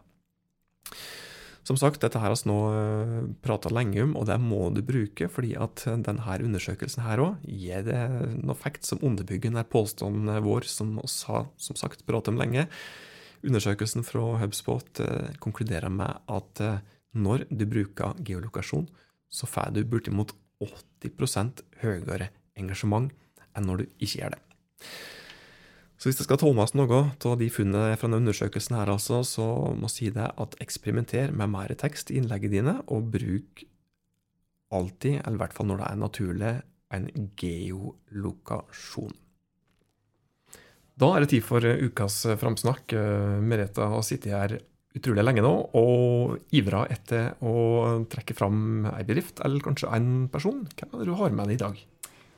Som 1.66 1.74
sagt, 1.74 1.98
dette 1.98 2.20
har 2.22 2.30
vi 2.30 2.46
nå 2.46 2.58
eh, 2.70 3.16
prata 3.42 3.72
lenge 3.74 4.04
om, 4.04 4.14
og 4.18 4.28
det 4.30 4.38
må 4.42 4.68
du 4.70 4.84
bruke, 4.86 5.28
fordi 5.32 5.56
at 5.58 5.82
denne 6.06 6.38
undersøkelsen 6.46 7.02
her 7.02 7.24
òg 7.24 7.42
gir 7.42 7.82
det 7.86 8.04
noe 8.38 8.54
fact 8.58 8.86
som 8.86 9.02
underbygger 9.02 9.50
den 9.50 9.70
påstanden 9.70 10.30
vår, 10.46 10.68
som 10.70 10.94
vi 11.00 11.10
har 11.26 11.50
som 11.58 11.78
sagt 11.78 12.06
pratet 12.06 12.34
om 12.34 12.40
lenge. 12.40 12.68
Undersøkelsen 13.46 14.06
fra 14.06 14.38
HubSpot 14.40 15.02
konkluderer 15.42 15.92
med 15.92 16.22
at 16.32 16.62
når 17.16 17.44
du 17.50 17.66
bruker 17.68 18.16
geolokasjon, 18.26 18.88
så 19.28 19.46
får 19.48 19.74
du 19.74 19.84
bortimot 19.88 20.32
80% 20.62 21.62
høyere 21.82 22.30
engasjement 22.60 23.12
enn 23.56 23.68
når 23.68 23.82
du 23.82 23.84
ikke 23.98 24.20
gjør 24.20 24.34
det. 24.36 24.42
Så 25.96 26.10
hvis 26.10 26.18
det 26.18 26.26
skal 26.26 26.58
oss 26.60 26.74
noe 26.76 26.98
av 27.16 27.38
de 27.40 27.48
funnene 27.48 27.96
fra 27.96 28.08
denne 28.08 28.20
undersøkelsen, 28.20 28.76
her 28.76 28.92
altså, 28.92 29.22
så 29.24 29.46
må 29.72 29.88
jeg 29.88 29.94
si 29.94 30.10
det 30.12 30.28
at 30.28 30.56
eksperimenter 30.60 31.32
med 31.32 31.54
mer 31.54 31.72
tekst 31.78 32.12
i 32.12 32.18
innleggene 32.20 32.52
dine, 32.52 32.74
og 32.92 33.08
bruk 33.14 33.64
alltid, 34.76 35.22
eller 35.22 35.38
i 35.38 35.42
hvert 35.44 35.56
fall 35.56 35.70
når 35.70 35.80
det 35.80 35.88
er 35.88 36.02
naturlig, 36.02 36.54
en 36.94 37.08
geolokasjon. 37.40 39.16
Da 40.96 41.10
er 41.12 41.24
det 41.24 41.32
tid 41.32 41.44
for 41.44 41.64
ukas 41.64 42.22
framsnakk. 42.40 42.94
Merete 43.44 43.88
har 43.90 44.04
sittet 44.06 44.32
her 44.32 44.54
utrolig 44.96 45.24
lenge 45.26 45.42
nå 45.44 45.52
og 45.76 46.54
ivra 46.56 46.86
etter 46.92 47.34
å 47.44 48.04
trekke 48.08 48.36
fram 48.36 48.86
ei 48.94 49.02
bedrift, 49.04 49.42
eller 49.44 49.64
kanskje 49.64 49.92
en 49.92 50.28
person. 50.32 50.64
Hvem 50.72 50.94
er 50.94 51.02
det 51.02 51.10
du 51.10 51.18
har 51.18 51.34
med 51.36 51.50
deg 51.50 51.58
i 51.58 51.64
dag? 51.66 51.82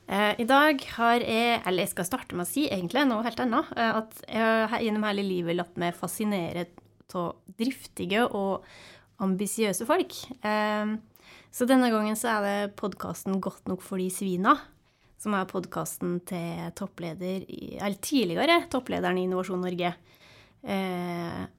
Eh, 0.08 0.40
I 0.40 0.44
dag 0.48 0.80
har 0.96 1.20
jeg, 1.20 1.60
eller 1.68 1.84
jeg 1.84 1.92
skal 1.92 2.06
starte 2.08 2.36
med 2.36 2.46
å 2.46 2.48
si 2.48 2.64
egentlig 2.72 3.02
noe 3.10 3.24
helt 3.26 3.40
annet, 3.44 3.72
eh, 3.76 3.96
at 4.00 4.22
jeg 4.24 4.68
har 4.72 4.80
gjennom 4.80 5.04
hele 5.04 5.24
livet 5.26 5.58
latt 5.58 5.76
meg 5.80 5.98
fascinere 5.98 6.64
av 7.12 7.36
driftige 7.60 8.24
og 8.24 8.64
ambisiøse 9.20 9.84
folk. 9.88 10.16
Eh, 10.40 10.94
så 11.52 11.68
denne 11.68 11.90
gangen 11.92 12.16
så 12.16 12.38
er 12.38 12.46
det 12.46 12.76
podkasten 12.80 13.36
Godt 13.44 13.68
nok 13.68 13.84
for 13.84 14.00
de 14.00 14.08
svina, 14.12 14.56
som 15.20 15.36
er 15.36 15.50
podkasten 15.50 16.22
til 16.28 16.72
toppleder, 16.78 17.44
eller 17.76 18.00
tidligere 18.00 18.62
topplederen 18.72 19.18
i 19.18 19.26
Innovasjon 19.26 19.60
Norge, 19.60 19.92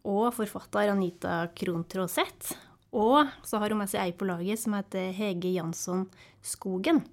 og 0.08 0.26
forfatter 0.36 0.92
Anita 0.92 1.42
Krohn 1.56 1.84
Traaseth. 1.90 2.54
Og 2.96 3.28
så 3.44 3.60
har 3.60 3.74
hun 3.74 3.82
med 3.82 3.92
seg 3.92 4.06
ei 4.06 4.16
på 4.16 4.28
laget 4.30 4.62
som 4.62 4.76
heter 4.78 5.12
Hege 5.16 5.52
Jansson 5.58 6.06
Skogen. 6.46 7.04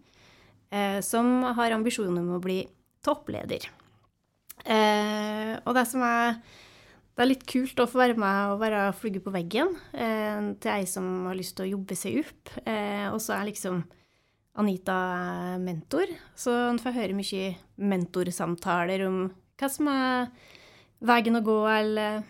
Eh, 0.70 1.00
som 1.04 1.42
har 1.56 1.74
ambisjoner 1.74 2.22
om 2.22 2.36
å 2.36 2.42
bli 2.42 2.60
toppleder. 3.06 3.68
Eh, 4.66 5.52
og 5.62 5.76
det 5.76 5.84
som 5.86 6.02
er 6.06 6.40
det 7.16 7.24
er 7.24 7.30
litt 7.30 7.44
kult 7.48 7.78
å 7.80 7.86
få 7.88 8.02
være 8.02 8.18
med 8.20 8.50
og 8.52 8.58
være 8.60 8.80
flugge 8.98 9.22
på 9.24 9.32
veggen 9.32 9.70
eh, 9.96 10.50
til 10.60 10.68
ei 10.68 10.82
som 10.90 11.06
har 11.24 11.38
lyst 11.38 11.54
til 11.56 11.64
å 11.64 11.70
jobbe 11.70 11.96
seg 11.96 12.18
opp. 12.20 12.50
Eh, 12.68 13.06
og 13.08 13.16
så 13.24 13.38
er 13.38 13.48
liksom 13.48 13.80
Anita 14.60 14.96
mentor, 15.60 16.12
så 16.36 16.52
en 16.70 16.80
får 16.80 16.94
høre 16.96 17.16
mye 17.16 17.54
mentorsamtaler 17.76 19.04
om 19.04 19.18
hva 19.56 19.68
som 19.72 19.88
er 19.92 20.28
veien 21.08 21.40
å 21.40 21.44
gå, 21.44 21.56
eller 21.72 22.22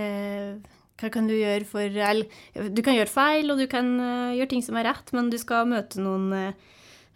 eh, 0.00 0.56
hva 1.00 1.10
kan 1.12 1.28
du 1.28 1.34
gjøre 1.34 1.66
for 1.68 1.82
Eller 1.82 2.68
du 2.72 2.82
kan 2.84 2.96
gjøre 2.96 3.12
feil, 3.12 3.52
og 3.52 3.60
du 3.60 3.66
kan 3.68 3.88
uh, 3.98 4.36
gjøre 4.36 4.52
ting 4.52 4.64
som 4.64 4.78
er 4.78 4.88
rett, 4.88 5.12
men 5.16 5.32
du 5.32 5.38
skal 5.40 5.68
møte 5.68 6.00
noen 6.00 6.28
uh, 6.32 6.70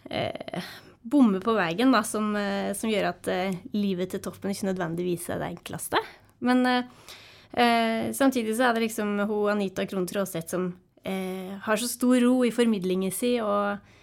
eh, 0.09 0.67
bomme 1.07 1.39
på 1.43 1.55
veien 1.57 1.93
da, 1.93 2.03
som, 2.03 2.33
eh, 2.35 2.73
som, 2.77 2.89
gjør 2.91 3.11
at 3.11 3.29
eh, 3.31 3.59
livet 3.75 4.11
til 4.13 4.23
toppen 4.23 4.51
ikke 4.51 4.69
nødvendigvis 4.71 5.29
er 5.31 5.41
det 5.41 5.51
enkleste. 5.53 6.01
Men 6.45 6.65
eh, 6.67 8.11
samtidig 8.15 8.57
så 8.57 8.69
er 8.69 8.77
det 8.77 8.87
liksom 8.87 9.15
hun 9.29 9.53
Anita 9.55 9.87
Krohn 9.87 10.07
Traaseth 10.09 10.53
som 10.53 10.69
eh, 11.03 11.55
har 11.63 11.79
så 11.79 11.89
stor 11.89 12.19
ro 12.25 12.41
i 12.45 12.53
formidlingen 12.53 13.13
sin 13.13 13.41
og 13.45 13.93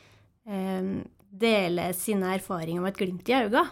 deler 1.35 1.95
sine 1.97 2.35
erfaringer 2.37 2.83
med 2.85 2.93
et 2.93 2.99
glimt 3.01 3.31
i 3.33 3.37
øynene. 3.39 3.63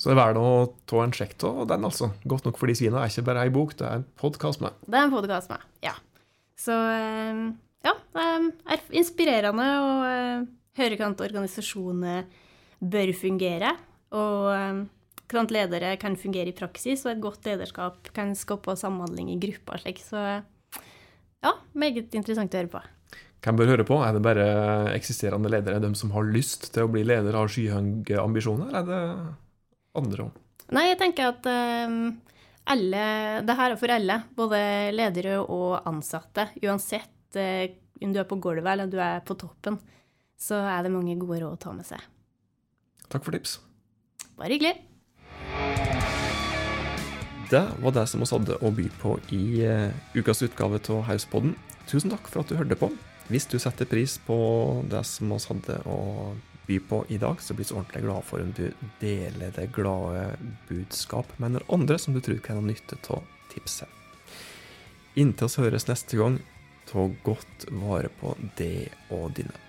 Så 0.00 0.08
det 0.08 0.14
er 0.14 0.18
verdt 0.22 0.40
å 0.40 0.52
ta 0.88 1.02
en 1.04 1.12
sjekk 1.14 1.34
av 1.44 1.66
den, 1.68 1.84
altså. 1.84 2.08
Godt 2.24 2.46
nok 2.48 2.56
for 2.58 2.72
de 2.72 2.74
svina 2.74 3.02
er 3.02 3.12
ikke 3.12 3.26
bare 3.26 3.42
ei 3.44 3.52
bok, 3.52 3.74
det 3.76 3.84
er 3.84 4.00
en 4.00 4.06
podkast 4.18 4.62
med. 4.64 4.78
Det 4.88 4.96
er 4.96 5.04
en 5.06 5.12
podkast 5.12 5.52
med, 5.52 5.66
ja. 5.84 5.92
Så 6.58 6.72
ja, 6.72 7.92
det 8.16 8.24
er 8.24 8.88
inspirerende 8.96 9.68
og 9.84 10.48
høre 10.78 10.96
hvordan 10.96 11.18
organisasjoner 11.28 12.26
bør 12.82 13.12
fungere, 13.16 13.74
og 14.12 14.48
um, 14.52 14.82
hvordan 15.28 15.52
ledere 15.54 15.96
kan 16.00 16.16
fungere 16.20 16.52
i 16.52 16.56
praksis, 16.56 17.04
og 17.06 17.14
et 17.14 17.22
godt 17.22 17.46
lederskap 17.48 18.10
kan 18.16 18.34
skape 18.36 18.74
samhandling 18.78 19.30
i 19.32 19.38
grupper 19.40 19.82
slik. 19.82 20.02
Så 20.04 20.18
ja, 21.42 21.54
meget 21.74 22.12
interessant 22.14 22.54
å 22.54 22.62
høre 22.62 22.72
på. 22.72 22.82
Hvem 23.42 23.58
bør 23.58 23.72
høre 23.72 23.86
på? 23.86 23.98
Er 24.06 24.14
det 24.14 24.22
bare 24.22 24.46
eksisterende 24.94 25.50
ledere, 25.50 25.80
de 25.82 25.90
som 25.98 26.12
har 26.14 26.28
lyst 26.30 26.68
til 26.74 26.86
å 26.86 26.92
bli 26.92 27.02
leder, 27.06 27.34
har 27.34 27.50
skyhøye 27.50 28.20
ambisjoner, 28.22 28.70
eller 28.70 28.92
er 28.92 29.16
det 29.16 29.32
andre 29.98 30.28
òg? 30.28 30.36
Nei, 30.72 30.86
jeg 30.88 31.00
tenker 31.00 31.32
at 31.32 31.48
um, 31.50 31.96
alle, 32.72 33.06
det 33.44 33.56
her 33.58 33.74
er 33.74 33.80
for 33.80 33.92
alle, 33.92 34.20
både 34.38 34.60
ledere 34.94 35.40
og 35.42 35.82
ansatte. 35.90 36.46
Uansett 36.62 37.36
uh, 37.36 37.66
om 38.02 38.14
du 38.14 38.20
er 38.22 38.28
på 38.30 38.38
gulvet 38.42 38.66
eller 38.72 38.86
om 38.86 38.94
du 38.94 39.00
er 39.02 39.20
på 39.26 39.36
toppen 39.38 39.76
så 40.42 40.58
er 40.66 40.82
det 40.82 40.94
mange 40.94 41.14
gode 41.20 41.42
råd 41.44 41.54
å 41.54 41.60
ta 41.60 41.74
med 41.76 41.86
seg. 41.86 42.02
Takk 43.12 43.22
for 43.26 43.36
tips. 43.36 43.60
Bare 44.38 44.56
hyggelig. 44.56 44.74
Det 47.52 47.66
var 47.84 47.92
det 47.92 48.06
som 48.08 48.22
vi 48.22 48.30
hadde 48.30 48.56
å 48.64 48.70
by 48.72 48.86
på 49.02 49.16
i 49.36 49.42
uh, 49.68 49.92
ukas 50.16 50.40
utgave 50.42 50.80
av 50.80 51.02
Hauspodden. 51.10 51.52
Tusen 51.90 52.14
takk 52.14 52.30
for 52.32 52.42
at 52.42 52.48
du 52.48 52.56
hørte 52.56 52.78
på. 52.80 52.88
Hvis 53.28 53.46
du 53.50 53.58
setter 53.60 53.86
pris 53.88 54.16
på 54.26 54.36
det 54.90 55.02
som 55.06 55.30
vi 55.34 55.38
hadde 55.44 55.76
å 55.86 55.98
by 56.66 56.78
på 56.88 57.02
i 57.12 57.18
dag, 57.20 57.42
så 57.42 57.54
blir 57.54 57.68
vi 57.68 57.76
ordentlig 57.76 58.02
glade 58.06 58.26
for 58.26 58.42
om 58.42 58.54
du 58.56 58.64
deler 59.02 59.52
det 59.54 59.68
glade 59.76 60.24
budskap 60.70 61.28
med 61.42 61.56
noen 61.56 61.68
andre 61.76 61.98
som 62.00 62.16
du 62.16 62.22
tror 62.24 62.40
kan 62.42 62.58
ha 62.58 62.64
nytte 62.64 62.98
av 63.12 63.22
tipset. 63.52 63.90
Inntil 65.20 65.50
oss 65.50 65.58
høres 65.60 65.90
neste 65.90 66.16
gang, 66.16 66.40
ta 66.88 67.04
godt 67.26 67.68
vare 67.82 68.08
på 68.20 68.32
det 68.56 68.88
og 69.12 69.28
dine. 69.36 69.61